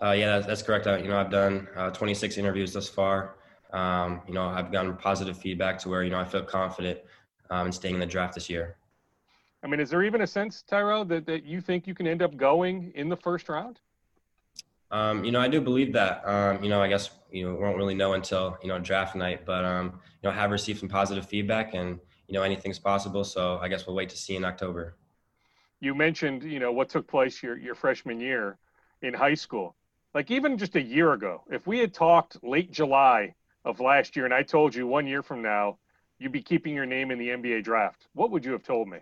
[0.03, 0.89] Uh, yeah, that's, that's correct.
[0.89, 3.37] Uh, you know, I've done uh, 26 interviews thus far.
[3.73, 7.01] Um, you know, I've gotten positive feedback to where you know I feel confident
[7.51, 8.77] um, in staying in the draft this year.
[9.63, 12.21] I mean, is there even a sense, Tyrell, that, that you think you can end
[12.21, 13.79] up going in the first round?
[14.91, 16.27] Um, you know, I do believe that.
[16.27, 19.17] Um, you know, I guess you know we won't really know until you know draft
[19.17, 22.79] night, but um, you know, I have received some positive feedback, and you know, anything's
[22.79, 23.25] possible.
[23.25, 24.97] So I guess we'll wait to see in October.
[25.81, 28.59] You mentioned, you know, what took place your your freshman year
[29.01, 29.77] in high school.
[30.15, 34.25] Like even just a year ago, if we had talked late July of last year,
[34.25, 35.79] and I told you one year from now
[36.19, 38.99] you'd be keeping your name in the NBA draft, what would you have told me?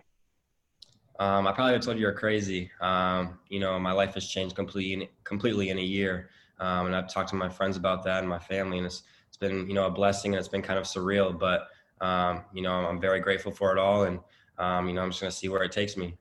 [1.19, 2.71] Um, I probably would have told you you're crazy.
[2.81, 6.29] Um, you know, my life has changed completely, completely in a year.
[6.59, 9.37] Um, and I've talked to my friends about that and my family, and it's, it's
[9.37, 11.67] been, you know, a blessing and it's been kind of surreal, but,
[12.05, 14.03] um, you know, I'm very grateful for it all.
[14.03, 14.19] And,
[14.57, 16.15] um, you know, I'm just going to see where it takes me.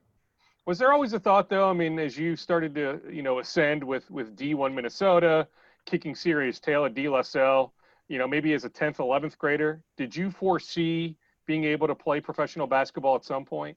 [0.66, 1.68] Was there always a thought, though?
[1.68, 5.48] I mean, as you started to, you know, ascend with with D1 Minnesota,
[5.86, 7.72] kicking serious tail at De La Salle,
[8.10, 12.20] you know, maybe as a 10th, 11th grader, did you foresee being able to play
[12.20, 13.76] professional basketball at some point?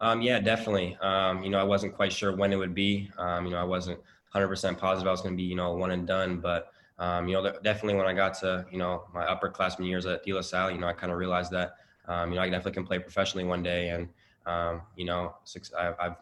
[0.00, 0.96] Um, yeah, definitely.
[1.02, 3.10] Um, you know, I wasn't quite sure when it would be.
[3.18, 4.00] Um, you know, I wasn't
[4.34, 6.40] 100% positive I was going to be, you know, one and done.
[6.40, 10.24] But, um, you know, definitely when I got to, you know, my upperclassmen years at
[10.24, 11.74] De La Salle, you know, I kind of realized that,
[12.08, 13.90] um, you know, I definitely can play professionally one day.
[13.90, 14.08] And,
[14.46, 15.34] um, you know,
[15.78, 16.16] I've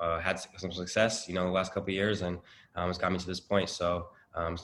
[0.00, 2.40] uh, had some success, you know, the last couple years, and
[2.76, 3.68] it's got me to this point.
[3.68, 4.08] So,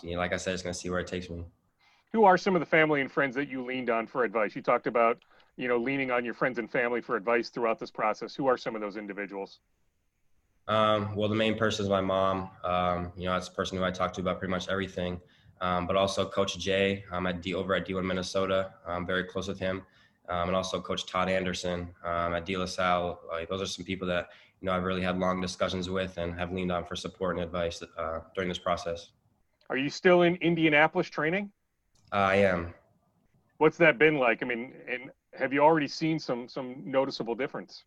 [0.03, 1.45] you know, like I said, it's going to see where it takes me.
[2.12, 4.57] Who are some of the family and friends that you leaned on for advice?
[4.57, 5.22] You talked about
[5.57, 8.34] you know, leaning on your friends and family for advice throughout this process?
[8.34, 9.61] Who are some of those individuals?
[10.68, 12.50] Um, well, the main person is my mom.
[12.64, 15.20] Um, you know, that's the person who I talk to about pretty much everything.
[15.61, 18.72] Um, but also Coach Jay um, at D over at D1 Minnesota.
[18.86, 19.86] I'm very close with him,
[20.28, 23.18] um, and also Coach Todd Anderson um, at De La Salle.
[23.32, 24.28] Uh, those are some people that
[24.61, 27.44] you know I've really had long discussions with and have leaned on for support and
[27.44, 29.12] advice uh, during this process.
[29.70, 31.50] Are you still in Indianapolis training?
[32.16, 32.72] I am.
[33.58, 34.42] What's that been like?
[34.42, 37.84] I mean, and have you already seen some some noticeable difference?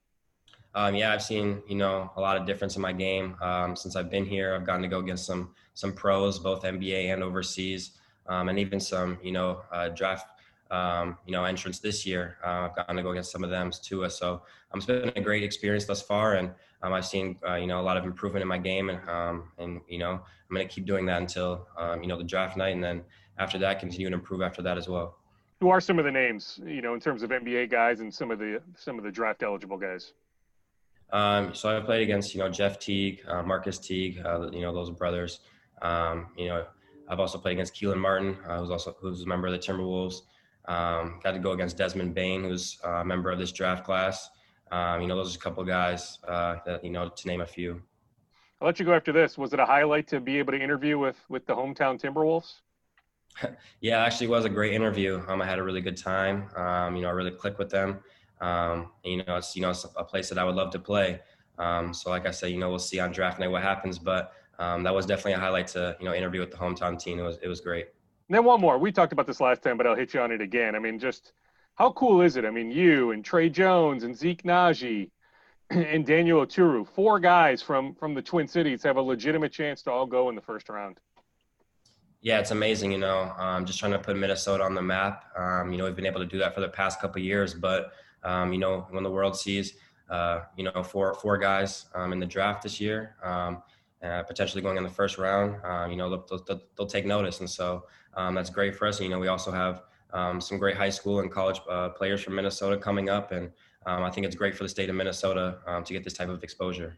[0.75, 3.95] Um, yeah, I've seen you know a lot of difference in my game um, since
[3.95, 4.53] I've been here.
[4.53, 8.79] I've gotten to go against some some pros, both NBA and overseas, um, and even
[8.79, 10.27] some you know uh, draft
[10.69, 12.37] um, you know entrants this year.
[12.45, 14.07] Uh, I've gotten to go against some of them too.
[14.09, 16.51] So um, it's been a great experience thus far, and
[16.83, 19.81] um, I've seen uh, you know a lot of improvement in my game, and and
[19.87, 21.67] you know I'm going to keep doing that until
[21.99, 23.03] you know the draft night, and then
[23.39, 25.17] after that continue and improve after that as well
[25.59, 28.31] who are some of the names, you know, in terms of NBA guys and some
[28.31, 30.13] of the some of the draft eligible guys?
[31.11, 34.73] Um, so I played against you know Jeff Teague, uh, Marcus Teague, uh, you know
[34.73, 35.39] those brothers.
[35.81, 36.65] Um, you know,
[37.07, 40.21] I've also played against Kelan Martin, uh, who's also who's a member of the Timberwolves.
[40.65, 44.29] Um, got to go against Desmond Bane, who's a member of this draft class.
[44.71, 47.41] Um, you know, those are a couple of guys uh, that you know to name
[47.41, 47.81] a few.
[48.61, 49.37] I'll let you go after this.
[49.37, 52.61] Was it a highlight to be able to interview with with the hometown Timberwolves?
[53.81, 55.21] yeah, actually was a great interview.
[55.27, 56.49] Um, I had a really good time.
[56.55, 57.99] Um, you know, I really clicked with them.
[58.41, 61.19] Um, you know, it's you know it's a place that I would love to play.
[61.57, 64.33] Um, so like I said, you know, we'll see on draft night what happens, but
[64.59, 67.19] um, that was definitely a highlight to you know interview with the hometown team.
[67.19, 67.87] It was it was great.
[68.29, 68.77] And then one more.
[68.77, 70.75] We talked about this last time, but I'll hit you on it again.
[70.75, 71.33] I mean, just
[71.75, 72.45] how cool is it?
[72.45, 75.09] I mean, you and Tre Jones and Zeke Nnaji
[75.69, 79.91] and Daniel Oturu, four guys from from the Twin Cities, have a legitimate chance to
[79.91, 80.99] all go in the first round.
[82.21, 82.91] Yeah, it's amazing.
[82.91, 85.25] You know, um, just trying to put Minnesota on the map.
[85.37, 87.93] Um, you know, we've been able to do that for the past couple years, but
[88.23, 89.75] um, you know, when the world sees,
[90.09, 93.63] uh, you know, four four guys um, in the draft this year, um,
[94.03, 97.39] uh, potentially going in the first round, uh, you know, they'll, they'll, they'll, take notice,
[97.39, 98.99] and so that's great for us.
[98.99, 99.83] And, you know, we also have
[100.41, 103.51] some great high school and college uh, players from Minnesota coming up, and
[103.85, 106.97] I think it's great for the state of Minnesota to get this type of exposure.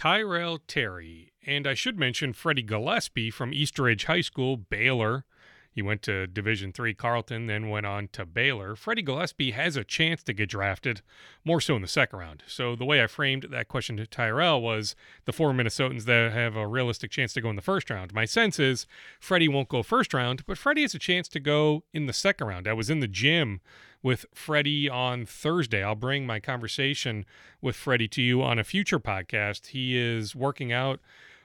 [0.00, 1.30] Tyrell Terry.
[1.46, 5.26] And I should mention Freddie Gillespie from East Ridge High School, Baylor.
[5.70, 8.74] He went to Division Three Carleton, then went on to Baylor.
[8.76, 11.02] Freddie Gillespie has a chance to get drafted,
[11.44, 12.44] more so in the second round.
[12.46, 14.96] So the way I framed that question to Tyrell was
[15.26, 18.14] the four Minnesotans that have a realistic chance to go in the first round.
[18.14, 18.86] My sense is
[19.20, 22.46] Freddie won't go first round, but Freddie has a chance to go in the second
[22.46, 22.66] round.
[22.66, 23.60] I was in the gym
[24.02, 25.82] with Freddie on Thursday.
[25.82, 27.24] I'll bring my conversation
[27.60, 29.68] with Freddie to you on a future podcast.
[29.68, 31.00] He is working out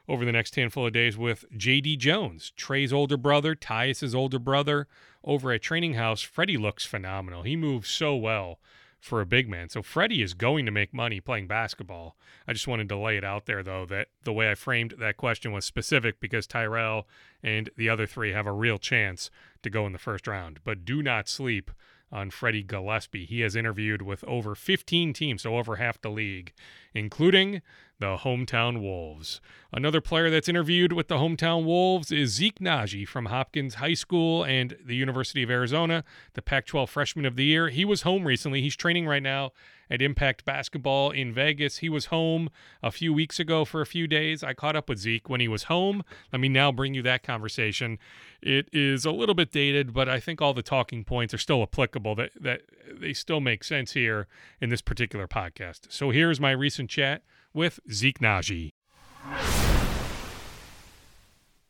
[0.07, 4.87] over the next handful of days with JD Jones, Trey's older brother, Tyus's older brother,
[5.23, 6.21] over at Training House.
[6.21, 7.43] Freddie looks phenomenal.
[7.43, 8.59] He moves so well
[8.99, 9.69] for a big man.
[9.69, 12.15] So Freddie is going to make money playing basketball.
[12.47, 15.17] I just wanted to lay it out there, though, that the way I framed that
[15.17, 17.07] question was specific because Tyrell
[17.43, 19.29] and the other three have a real chance
[19.61, 20.59] to go in the first round.
[20.63, 21.71] But do not sleep
[22.15, 23.25] on Freddie Gillespie.
[23.25, 26.53] He has interviewed with over 15 teams, so over half the league,
[26.93, 27.61] including
[27.99, 29.39] the hometown Wolves.
[29.71, 34.43] Another player that's interviewed with the hometown Wolves is Zeke Nnaji from Hopkins High School
[34.43, 37.69] and the University of Arizona, the Pac 12 Freshman of the Year.
[37.69, 38.61] He was home recently.
[38.61, 39.51] He's training right now
[39.89, 41.77] at Impact Basketball in Vegas.
[41.77, 42.49] He was home
[42.81, 44.43] a few weeks ago for a few days.
[44.43, 46.03] I caught up with Zeke when he was home.
[46.31, 47.99] Let me now bring you that conversation.
[48.41, 51.61] It is a little bit dated, but I think all the talking points are still
[51.61, 54.27] applicable, that, that they still make sense here
[54.59, 55.91] in this particular podcast.
[55.91, 57.23] So here's my recent chat
[57.55, 58.73] with Zeke Nnaji.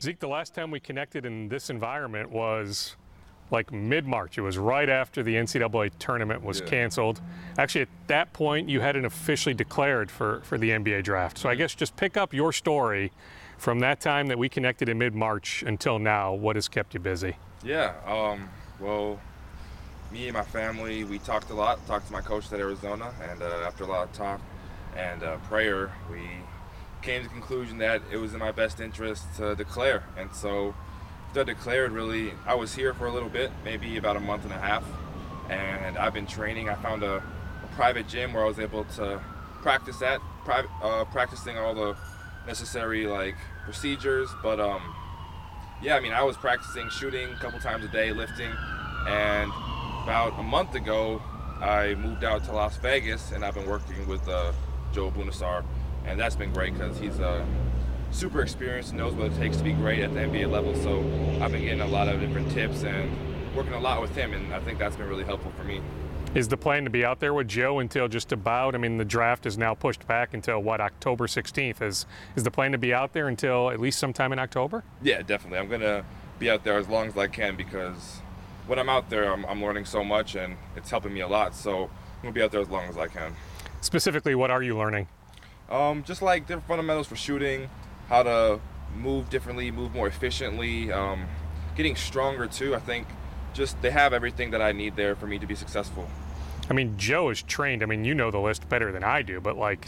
[0.02, 2.96] Zeke, the last time we connected in this environment was
[3.52, 4.38] like mid March.
[4.38, 6.66] It was right after the NCAA tournament was yeah.
[6.66, 7.22] canceled.
[7.58, 11.38] Actually, at that point, you hadn't officially declared for, for the NBA draft.
[11.38, 13.12] So I guess just pick up your story
[13.58, 16.34] from that time that we connected in mid March until now.
[16.34, 17.38] What has kept you busy?
[17.64, 17.94] Yeah.
[18.06, 19.20] Um, well,
[20.12, 21.86] me and my family, we talked a lot.
[21.88, 24.42] Talked to my coach at Arizona, and uh, after a lot of talk
[24.96, 26.28] and uh, prayer, we
[27.02, 30.04] came to the conclusion that it was in my best interest to declare.
[30.18, 30.74] And so,
[31.36, 34.54] I declared really, I was here for a little bit, maybe about a month and
[34.54, 34.84] a half,
[35.50, 36.70] and I've been training.
[36.70, 39.22] I found a, a private gym where I was able to
[39.62, 41.98] practice at, uh, practicing all the
[42.48, 43.36] necessary like
[43.66, 44.30] procedures.
[44.42, 44.96] But um,
[45.82, 48.52] yeah, I mean, I was practicing shooting a couple times a day, lifting,
[49.08, 49.52] and
[50.04, 51.22] about a month ago,
[51.62, 54.54] I moved out to Las Vegas, and I've been working with uh,
[54.96, 55.66] Joe Abunassar,
[56.06, 57.46] and that's been great because he's uh,
[58.12, 60.74] super experienced and knows what it takes to be great at the NBA level.
[60.74, 61.00] So
[61.44, 63.12] I've been getting a lot of different tips and
[63.54, 65.82] working a lot with him, and I think that's been really helpful for me.
[66.34, 68.74] Is the plan to be out there with Joe until just about?
[68.74, 71.82] I mean, the draft is now pushed back until what October 16th.
[71.82, 72.06] Is
[72.38, 74.84] is the plan to be out there until at least sometime in October?
[75.02, 75.60] Yeah, definitely.
[75.60, 76.06] I'm gonna
[76.40, 78.20] be out there as long as I can because
[78.68, 81.54] when I'm out there, I'm, I'm learning so much and it's helping me a lot.
[81.54, 83.34] So I'm gonna be out there as long as I can.
[83.90, 85.08] Specifically, what are you learning?
[85.70, 87.70] Um, just like different fundamentals for shooting,
[88.10, 88.60] how to
[88.98, 91.28] move differently, move more efficiently, um,
[91.76, 92.74] getting stronger too.
[92.74, 93.06] I think
[93.54, 96.08] just they have everything that I need there for me to be successful.
[96.68, 97.84] I mean, Joe is trained.
[97.84, 99.88] I mean, you know the list better than I do, but like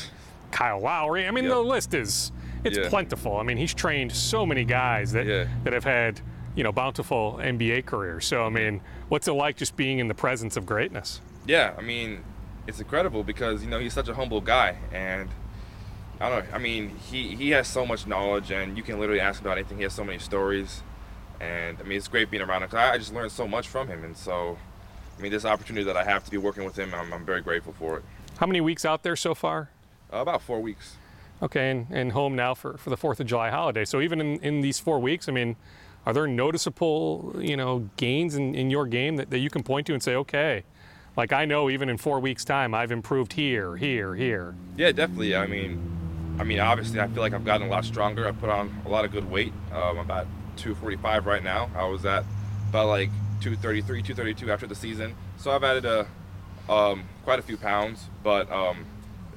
[0.51, 2.31] Kyle Lowry, I mean, the list is
[2.63, 2.89] it's Yeah.
[2.89, 3.37] plentiful.
[3.37, 5.45] I mean, he's trained so many guys that Yeah.
[5.63, 6.21] that have had
[6.55, 8.27] you know bountiful NBA careers.
[8.27, 8.79] So I mean,
[9.09, 11.19] what's it like just being in the presence of greatness?
[11.47, 12.23] Yeah, I mean,
[12.67, 15.29] it's incredible because you know he's such a humble guy, and
[16.19, 16.55] I don't know.
[16.55, 19.77] I mean, he he has so much knowledge, and you can literally ask about anything.
[19.77, 20.81] He has so many stories,
[21.39, 22.69] and I mean, it's great being around him.
[22.69, 24.57] 'cause I, I just learned so much from him, and so,
[25.17, 27.41] I mean, this opportunity that I have to be working with him, I'm, I'm very
[27.41, 28.03] grateful for it.
[28.37, 29.69] How many weeks out there so far?
[30.13, 30.95] Uh, about four weeks.
[31.41, 33.85] Okay, and, and home now for, for the Fourth of July holiday.
[33.85, 35.55] So even in, in these four weeks, I mean,
[36.05, 39.85] are there noticeable you know gains in, in your game that, that you can point
[39.87, 40.63] to and say, okay,
[41.17, 44.55] like I know even in four weeks' time I've improved here, here, here.
[44.77, 45.35] Yeah, definitely.
[45.35, 45.81] I mean,
[46.39, 48.27] I mean, obviously, I feel like I've gotten a lot stronger.
[48.27, 49.51] I put on a lot of good weight.
[49.73, 51.69] Um, I'm about 245 right now.
[51.75, 52.23] I was at
[52.69, 53.09] about like
[53.41, 55.15] 233, 232 after the season.
[55.37, 56.07] So I've added a
[56.71, 58.85] um, quite a few pounds, but um,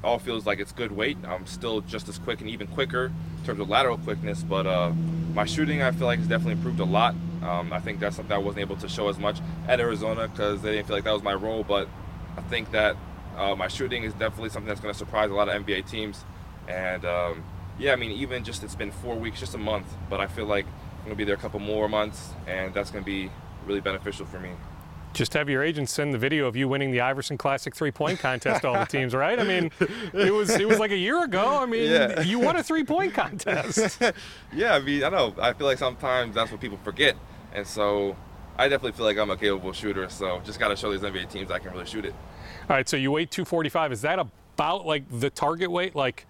[0.03, 1.18] all feels like it's good weight.
[1.24, 4.92] I'm still just as quick and even quicker in terms of lateral quickness, but uh,
[5.34, 7.14] my shooting I feel like has definitely improved a lot.
[7.42, 10.62] Um, I think that's something I wasn't able to show as much at Arizona because
[10.62, 11.88] they didn't feel like that was my role, but
[12.36, 12.96] I think that
[13.36, 16.24] uh, my shooting is definitely something that's going to surprise a lot of NBA teams.
[16.68, 17.44] And um,
[17.78, 20.46] yeah, I mean, even just it's been four weeks, just a month, but I feel
[20.46, 23.30] like I'm going to be there a couple more months, and that's going to be
[23.66, 24.51] really beneficial for me.
[25.12, 28.62] Just have your agent send the video of you winning the Iverson Classic three-point contest
[28.62, 29.38] to all the teams, right?
[29.38, 29.70] I mean,
[30.14, 31.58] it was it was like a year ago.
[31.61, 32.20] I mean, Yeah.
[32.22, 34.00] you won a three-point contest.
[34.54, 35.34] yeah, I mean, I know.
[35.40, 37.16] I feel like sometimes that's what people forget,
[37.52, 38.16] and so
[38.56, 40.08] I definitely feel like I'm a capable shooter.
[40.08, 42.14] So just got to show these NBA teams I can really shoot it.
[42.68, 43.90] All right, so you weigh 245.
[43.92, 45.96] Is that about like the target weight?
[45.96, 46.26] Like,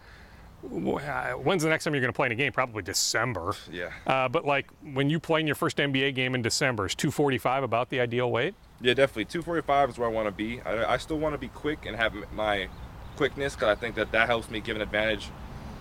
[0.64, 2.52] uh, when's the next time you're going to play in a game?
[2.52, 3.54] Probably December.
[3.70, 3.90] Yeah.
[4.06, 7.62] Uh, but like when you play in your first NBA game in December, is 245
[7.62, 8.54] about the ideal weight?
[8.80, 9.26] Yeah, definitely.
[9.26, 10.60] 245 is where I want to be.
[10.62, 12.68] I, I still want to be quick and have my
[13.16, 15.28] quickness because I think that that helps me give an advantage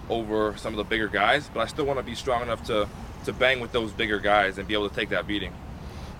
[0.10, 1.50] over some of the bigger guys.
[1.54, 2.88] But I still want to be strong enough to
[3.26, 5.54] to bang with those bigger guys and be able to take that beating.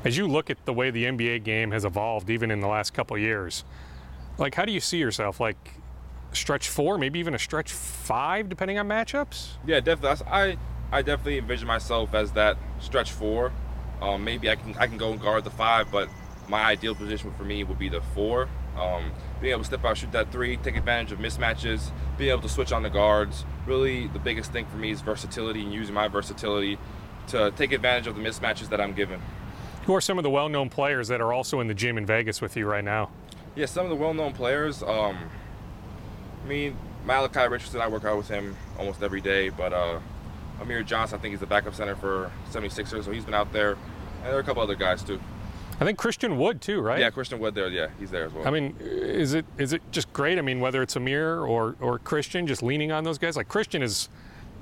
[0.04, 2.94] As you look at the way the NBA game has evolved, even in the last
[2.94, 3.64] couple of years,
[4.38, 5.40] like how do you see yourself?
[5.40, 5.76] Like
[6.32, 9.50] stretch four, maybe even a stretch five, depending on matchups.
[9.66, 10.26] Yeah, definitely.
[10.28, 10.58] I
[10.92, 13.52] I definitely envision myself as that stretch four.
[14.02, 16.08] Um, maybe I can I can go and guard the five, but
[16.50, 18.50] my ideal position for me would be the four.
[18.78, 22.42] Um, being able to step out, shoot that three, take advantage of mismatches, being able
[22.42, 23.46] to switch on the guards.
[23.66, 26.78] Really, the biggest thing for me is versatility and using my versatility
[27.28, 29.22] to take advantage of the mismatches that I'm given.
[29.86, 32.42] Who are some of the well-known players that are also in the gym in Vegas
[32.42, 33.10] with you right now?
[33.56, 34.82] Yeah, some of the well-known players.
[34.82, 35.18] Um,
[36.44, 39.50] I mean, Malachi Richardson, I work out with him almost every day.
[39.50, 40.00] But uh,
[40.62, 43.72] Amir Johnson, I think he's the backup center for 76ers, so he's been out there.
[43.72, 45.20] And there are a couple other guys too.
[45.80, 47.00] I think Christian Wood too, right?
[47.00, 47.70] Yeah, Christian Wood there.
[47.70, 48.48] Yeah, he's there as well.
[48.48, 50.38] I mean, is it is it just great?
[50.38, 53.38] I mean, whether it's Amir or or Christian, just leaning on those guys.
[53.38, 54.10] Like Christian is,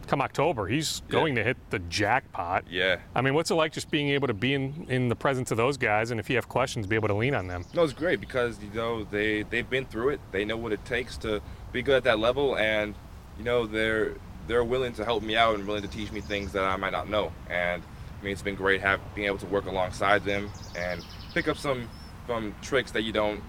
[0.05, 2.65] come October, he's going to hit the jackpot.
[2.69, 2.97] yeah.
[3.15, 5.57] I mean, what's it like just being able to be in, in the presence of
[5.57, 7.65] those guys, and if you have questions, be able to lean on them?
[7.73, 10.19] No, it's great because you know they they've been through it.
[10.31, 11.41] They know what it takes to
[11.71, 12.93] be good at that level, and
[13.39, 14.13] you know they're
[14.47, 16.93] they're willing to help me out and willing to teach me things that I might
[16.93, 17.33] not know.
[17.49, 17.83] And
[18.19, 21.57] I mean, it's been great have being able to work alongside them and pick up
[21.57, 21.87] some
[22.25, 23.41] from tricks that you don't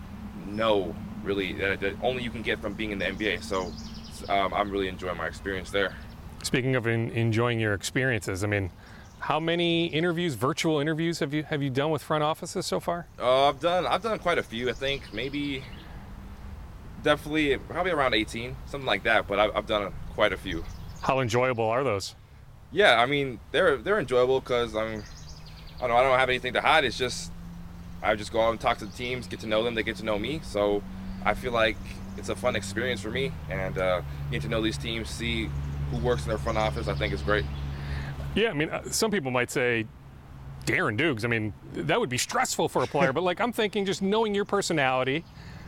[0.46, 0.94] know
[1.24, 3.42] really that, that only you can get from being in the NBA.
[3.42, 3.72] So
[4.32, 5.94] um, I'm really enjoying my experience there.
[6.42, 8.70] Speaking of in, enjoying your experiences, I mean,
[9.20, 13.08] How many interviews, virtual interviews, have you have you done with front offices so far?
[13.18, 14.68] Uh, I've done I've done quite a few.
[14.70, 15.64] I think maybe
[17.02, 19.26] definitely probably around 18, something like that.
[19.26, 20.64] But I've, I've done quite a few.
[21.02, 22.14] How enjoyable are those?
[22.70, 25.02] Yeah, I mean they're they're enjoyable because I'm
[25.76, 26.84] I don't know I don't have anything to hide.
[26.84, 27.32] It's just
[28.02, 29.96] I just go out and talk to the teams, get to know them, they get
[29.96, 30.40] to know me.
[30.42, 30.82] So
[31.24, 31.76] I feel like
[32.16, 35.48] it's a fun experience for me, and uh, getting to know these teams, see
[35.90, 37.44] who works in their front office, I think is great.
[38.34, 39.86] Yeah, I mean, uh, some people might say
[40.66, 41.24] Darren Dukes.
[41.24, 44.34] I mean, that would be stressful for a player, but like I'm thinking, just knowing
[44.34, 45.24] your personality,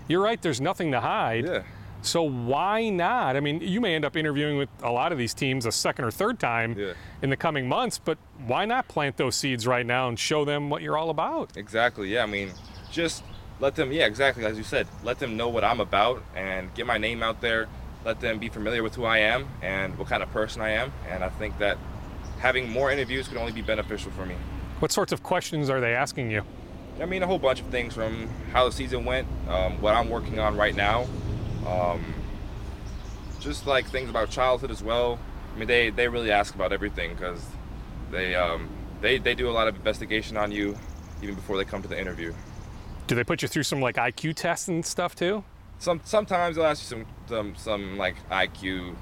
[0.08, 0.40] you're right.
[0.40, 1.46] There's nothing to hide.
[1.46, 1.62] Yeah.
[2.02, 3.36] So why not?
[3.36, 6.04] I mean, you may end up interviewing with a lot of these teams a second
[6.06, 6.92] or third time Yeah.
[7.22, 10.70] in the coming months, but why not plant those seeds right now and show them
[10.70, 11.56] what you're all about?
[11.56, 12.08] Exactly.
[12.08, 12.22] Yeah.
[12.22, 12.50] I mean,
[12.90, 13.22] just
[13.60, 13.92] let them.
[13.92, 14.06] Yeah.
[14.06, 14.44] Exactly.
[14.46, 17.68] As you said, let them know what I'm about and get my name out there.
[18.04, 20.92] Let them be familiar with who I am and what kind of person I am.
[21.10, 21.76] And I think that
[22.38, 24.36] having more interviews could only be beneficial for me.
[24.78, 26.42] What sorts of questions are they asking you?
[26.98, 30.08] I mean, a whole bunch of things from how the season went, um, what I'm
[30.08, 31.06] working on right now,
[31.66, 32.14] um,
[33.40, 35.18] just like things about childhood as well.
[35.54, 37.44] I mean, they, they really ask about everything because
[38.10, 38.68] they, um,
[39.00, 40.76] they they do a lot of investigation on you
[41.22, 42.32] even before they come to the interview.
[43.06, 45.44] Do they put you through some like IQ tests and stuff too?
[45.78, 48.94] Some sometimes they'll ask you some some, some like IQ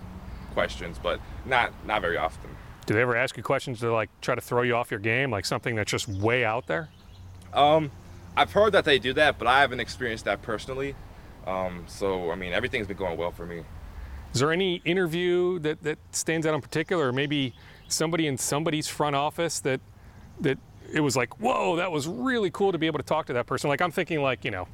[0.54, 2.50] questions, but not not very often.
[2.86, 5.30] Do they ever ask you questions to like try to throw you off your game,
[5.30, 6.88] like something that's just way out there?
[7.52, 7.90] Um,
[8.36, 10.94] I've heard that they do that, but I haven't experienced that personally.
[11.48, 13.62] Um, so I mean, everything's been going well for me.
[14.34, 17.54] Is there any interview that, that stands out in particular, or maybe
[17.88, 19.80] somebody in somebody's front office that
[20.40, 20.58] that
[20.92, 23.46] it was like, whoa, that was really cool to be able to talk to that
[23.46, 23.68] person?
[23.68, 24.68] Like I'm thinking, like you know,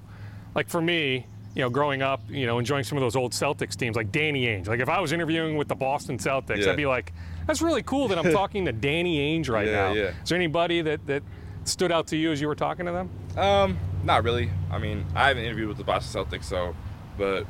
[0.57, 3.77] like for me, you know, growing up, you know, enjoying some of those old Celtics
[3.77, 4.67] teams, like Danny Ainge.
[4.67, 6.71] Like if I was interviewing with the Boston Celtics, Yeah.
[6.73, 7.13] I'd be like,
[7.47, 9.93] that's really cool that I'm talking to Danny Ainge right Yeah, now.
[9.93, 10.13] yeah.
[10.23, 11.23] Is there anybody that that
[11.69, 13.11] stood out to you as you were talking to them?
[13.37, 14.51] Um, not really.
[14.71, 16.75] I mean, I haven't interviewed with the Boston Celtics, so,
[17.17, 17.47] but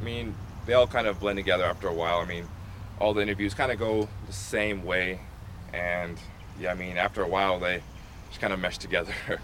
[0.00, 0.34] I mean,
[0.66, 2.18] they all kind of blend together after a while.
[2.18, 2.46] I mean,
[3.00, 5.20] all the interviews kind of go the same way,
[5.72, 6.18] and
[6.60, 7.82] yeah, I mean, after a while, they
[8.28, 9.12] just kind of mesh together.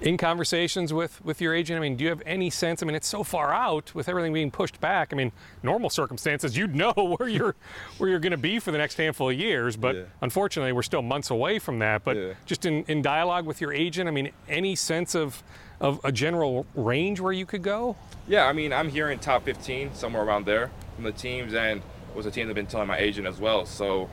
[0.00, 1.78] in conversations with with your agent?
[1.78, 2.82] I mean, do you have any sense?
[2.82, 5.12] I mean, it's so far out with everything being pushed back.
[5.12, 5.32] I mean,
[5.62, 7.54] normal circumstances, you'd know where you're
[7.98, 9.76] where you're going to be for the next handful of years.
[9.76, 10.02] But Yeah.
[10.20, 12.04] unfortunately, we're still months away from that.
[12.04, 12.32] But Yeah.
[12.44, 15.42] just in, in dialogue with your agent, I mean, any sense of
[15.78, 17.96] of a general range where you could go?
[18.28, 21.80] yeah, I mean, I'm here in top 15, somewhere around there, from the teams, and
[22.14, 23.66] was a team that been telling my agent as well.
[23.66, 24.08] So,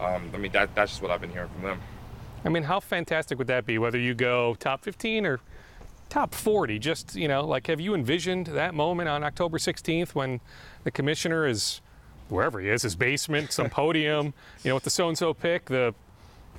[0.00, 1.80] um, I mean, that that's just what I've been hearing from them.
[2.44, 3.78] I mean, how fantastic would that be?
[3.78, 5.40] Whether you go top 15 or
[6.10, 10.40] top 40, just you know, like have you envisioned that moment on October 16th when
[10.84, 11.80] the commissioner is
[12.28, 15.94] wherever he is, his basement, some podium, you know, with the so-and-so pick, the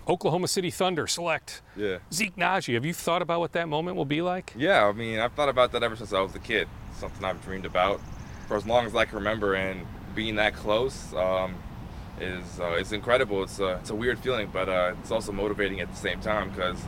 [0.08, 1.98] Oklahoma City Thunder select Yeah.
[2.14, 2.76] Zeke Nnaji.
[2.76, 4.54] Have you thought about what that moment will be like?
[4.56, 6.68] Yeah, I mean, I've thought about that ever since I was a kid.
[6.98, 8.00] Something I've dreamed about
[8.48, 11.56] for as long as I can remember, and being that close um,
[12.20, 13.44] is uh, it's incredible.
[13.44, 16.50] It's a, it's a weird feeling, but uh, it's also motivating at the same time
[16.50, 16.80] because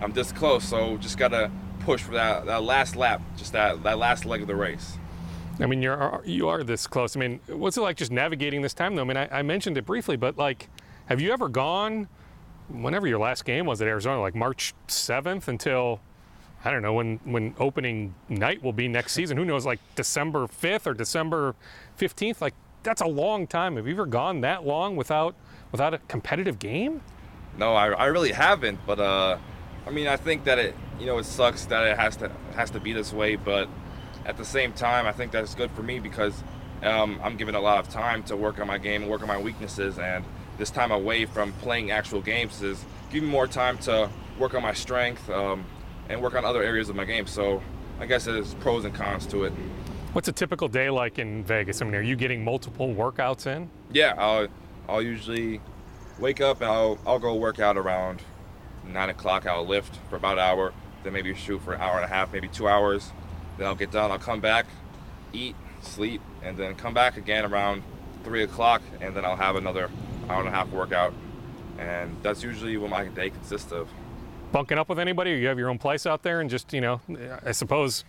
[0.00, 0.64] I'm this close.
[0.64, 1.50] So just gotta
[1.80, 4.98] push for that, that last lap, just that, that last leg of the race.
[5.60, 7.16] I mean, you're you are this close.
[7.16, 9.02] I mean, what's it like just navigating this time though?
[9.02, 10.68] I mean, I, I mentioned it briefly, but like,
[11.06, 12.08] have you ever gone,
[12.68, 16.00] whenever your last game was at Arizona, like March 7th until,
[16.64, 19.36] I don't know when when opening night will be next season?
[19.36, 21.56] Who knows, like December 5th or December
[21.98, 22.40] 15th?
[22.40, 22.54] Like
[22.88, 23.76] that's a long time.
[23.76, 25.34] Have you ever gone that long without
[25.72, 27.02] without a competitive game?
[27.58, 28.80] No, I, I really haven't.
[28.86, 29.38] But uh,
[29.86, 32.70] I mean, I think that it you know it sucks that it has to has
[32.70, 33.36] to be this way.
[33.36, 33.68] But
[34.24, 36.42] at the same time, I think that's good for me because
[36.82, 39.28] um, I'm given a lot of time to work on my game and work on
[39.28, 39.98] my weaknesses.
[39.98, 40.24] And
[40.56, 44.08] this time away from playing actual games is giving me more time to
[44.38, 45.66] work on my strength um,
[46.08, 47.26] and work on other areas of my game.
[47.26, 47.62] So
[48.00, 49.52] I guess there's pros and cons to it.
[50.18, 51.80] What's a typical day like in Vegas?
[51.80, 53.70] I mean, are you getting multiple workouts in?
[53.92, 54.48] Yeah, I'll
[54.88, 55.60] I'll usually
[56.18, 58.20] wake up and I'll I'll go work out around
[58.84, 59.46] nine o'clock.
[59.46, 60.72] I'll lift for about an hour,
[61.04, 63.12] then maybe shoot for an hour and a half, maybe two hours.
[63.58, 64.10] Then I'll get done.
[64.10, 64.66] I'll come back,
[65.32, 67.84] eat, sleep, and then come back again around
[68.24, 69.88] three o'clock, and then I'll have another
[70.28, 71.14] hour and a half workout.
[71.78, 73.88] And that's usually what my day consists of.
[74.50, 76.80] bunking up with anybody, or you have your own place out there and just you
[76.80, 77.00] know,
[77.46, 78.04] I suppose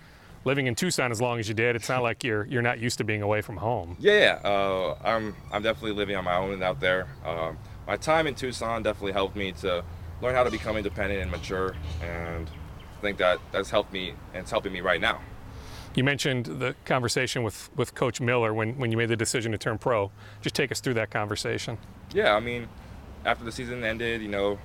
[0.46, 2.98] living in Tucson as long as you did, it's not like you're you're not used
[3.00, 3.98] to being away from home.
[4.00, 4.50] Yeah, yeah.
[4.50, 7.08] Uh, I'm I'm definitely living on my own out there.
[7.26, 9.84] Um, my time in Tucson definitely helped me to
[10.22, 12.50] learn how to become independent and mature, and
[12.98, 15.20] I think that that's helped me and it's helping me right now.
[15.96, 19.58] You mentioned the conversation with with Coach Miller when when you made the decision to
[19.58, 20.12] turn pro.
[20.42, 21.78] Just take us through that conversation.
[22.14, 22.68] Yeah, I mean,
[23.26, 24.60] after the season ended, you know,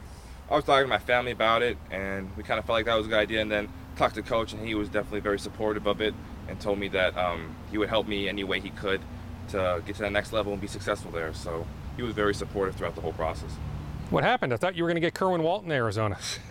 [0.51, 2.95] I was talking to my family about it, and we kind of felt like that
[2.95, 3.41] was a good idea.
[3.41, 6.15] And then talked to coach, and he was definitely very supportive of it,
[6.49, 9.01] and told me that um, he would help me any way he could
[9.49, 11.33] to get to that next level and be successful there.
[11.35, 11.67] So
[11.97, 13.51] he was very supportive throughout the whole process.
[14.11, 14.53] What happened?
[14.53, 16.19] I thought you were going to get Kerwin Walton, Arizona.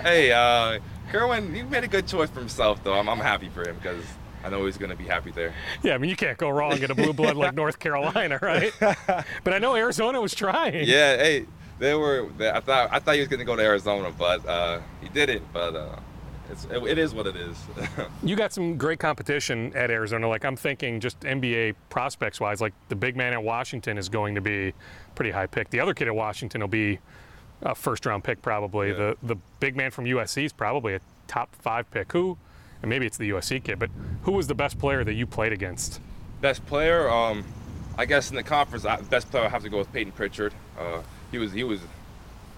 [0.00, 0.78] hey, uh,
[1.10, 2.94] Kerwin, he made a good choice for himself, though.
[2.94, 4.04] I'm, I'm happy for him because
[4.44, 5.52] I know he's going to be happy there.
[5.82, 8.72] Yeah, I mean, you can't go wrong in a blue blood like North Carolina, right?
[8.80, 10.86] but I know Arizona was trying.
[10.86, 11.46] Yeah, hey,
[11.82, 12.28] they were.
[12.40, 15.52] I thought I thought he was going to go to Arizona, but uh, he didn't.
[15.52, 15.96] But uh,
[16.48, 17.56] it's, it, it is what it is.
[18.22, 20.28] you got some great competition at Arizona.
[20.28, 24.36] Like I'm thinking, just NBA prospects wise, like the big man at Washington is going
[24.36, 24.72] to be
[25.16, 25.70] pretty high pick.
[25.70, 27.00] The other kid at Washington will be
[27.62, 28.90] a first round pick probably.
[28.90, 28.94] Yeah.
[28.94, 32.12] The the big man from USC is probably a top five pick.
[32.12, 32.38] Who,
[32.80, 33.90] and maybe it's the USC kid, but
[34.22, 36.00] who was the best player that you played against?
[36.40, 37.44] Best player, um,
[37.98, 40.54] I guess in the conference, best player I have to go with Payton Pritchard.
[40.78, 41.02] Uh,
[41.32, 41.80] he was he was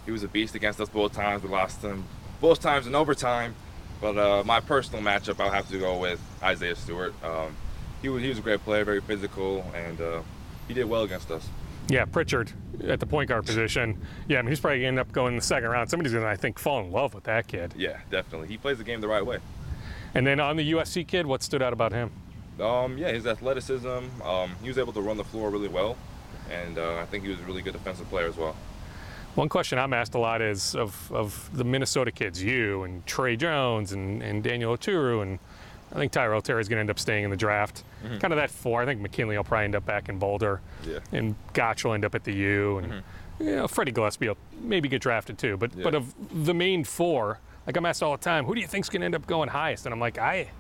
[0.05, 1.43] he was a beast against us both times.
[1.43, 2.05] We lost him
[2.41, 3.55] both times in overtime.
[4.01, 7.15] But uh, my personal matchup, I'll have to go with Isaiah Stewart.
[7.25, 7.57] Um,
[8.03, 10.21] he was he was a great player, very physical, and uh,
[10.69, 11.49] he did well against us.
[11.89, 12.53] Yeah, Pritchard
[12.87, 13.99] at the point guard position.
[14.29, 15.91] Yeah, I mean, he's probably going to end up going in the second round.
[15.91, 17.75] Somebody's going to, I think, fall in love with that kid.
[17.77, 18.49] Yeah, definitely.
[18.49, 19.39] He plays the game the right way.
[20.15, 22.11] And then on the USC kid, what stood out about him?
[22.59, 23.89] Um, yeah, his athleticism.
[24.23, 25.97] Um, he was able to run the floor really well,
[26.51, 28.57] and uh, I think he was a really good defensive player as well.
[29.35, 33.37] One question I'm asked a lot is of, of the Minnesota kids, you and Tre
[33.37, 35.41] Jones and, and Daniel Oturu, and
[35.91, 37.83] I think Tyrell Terry is going to end up staying in the draft.
[38.05, 38.19] Mm-hmm.
[38.19, 38.83] Kind of that four.
[38.83, 41.01] I think McKinley will probably end up back in Boulder, yeah.
[41.13, 43.45] and Gach will end up at the U, and mm-hmm.
[43.45, 45.57] you know Freddie Gillespie will maybe get drafted too.
[45.57, 45.83] But yeah.
[45.83, 46.15] but of
[46.45, 49.07] the main four, like I'm asked all the time, who do you think's going to
[49.07, 49.85] end up going highest?
[49.87, 50.51] And I'm like, I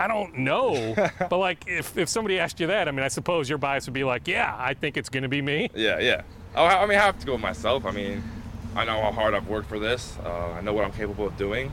[0.00, 0.94] I don't know.
[1.18, 3.92] but like if, if somebody asked you that, I mean, I suppose your bias would
[3.92, 5.68] be like, yeah, I think it's going to be me.
[5.74, 6.22] Yeah, yeah.
[6.56, 7.84] Oh, I mean, I have to go with myself.
[7.84, 8.24] I mean,
[8.74, 10.16] I know how hard I've worked for this.
[10.24, 11.70] Uh, I know what I'm capable of doing.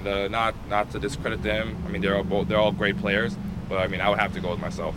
[0.00, 1.82] And, uh, not not to discredit them.
[1.86, 3.36] I mean, they're all both, they're all great players,
[3.70, 4.94] but I mean, I would have to go with myself.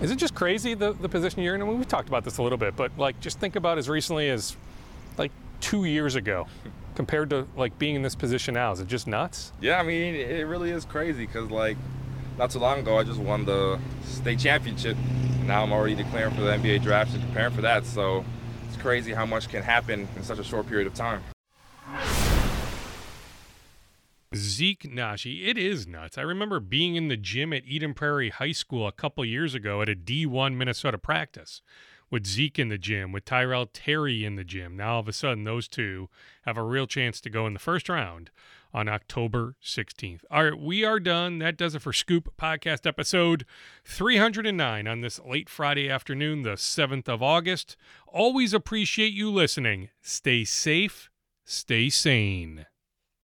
[0.00, 1.62] Is it just crazy the, the position you're in?
[1.62, 3.88] I mean, we've talked about this a little bit, but like just think about as
[3.88, 4.56] recently as
[5.18, 6.46] like two years ago
[6.94, 8.72] compared to like being in this position now.
[8.72, 9.52] Is it just nuts?
[9.60, 11.76] Yeah, I mean, it really is crazy because like
[12.38, 14.96] not too long ago, I just won the state championship.
[15.44, 17.84] Now I'm already declaring for the NBA draft and preparing for that.
[17.86, 18.24] So
[18.68, 21.22] it's crazy how much can happen in such a short period of time.
[24.34, 26.18] Zeke Nnaji, it is nuts.
[26.18, 29.80] I remember being in the gym at Eden Prairie High School a couple years ago
[29.80, 31.62] at a D1 Minnesota practice
[32.10, 34.76] with Zeke in the gym, with Tyrell Terry in the gym.
[34.76, 36.08] Now all of a sudden, those two
[36.42, 38.30] have a real chance to go in the first round
[38.74, 40.20] on October 16th.
[40.30, 41.38] All right, we are done.
[41.38, 43.46] That does it for Scoop Podcast episode
[43.84, 47.76] 309 on this late Friday afternoon, the 7th of August.
[48.08, 49.90] Always appreciate you listening.
[50.02, 51.08] Stay safe,
[51.44, 52.66] stay sane.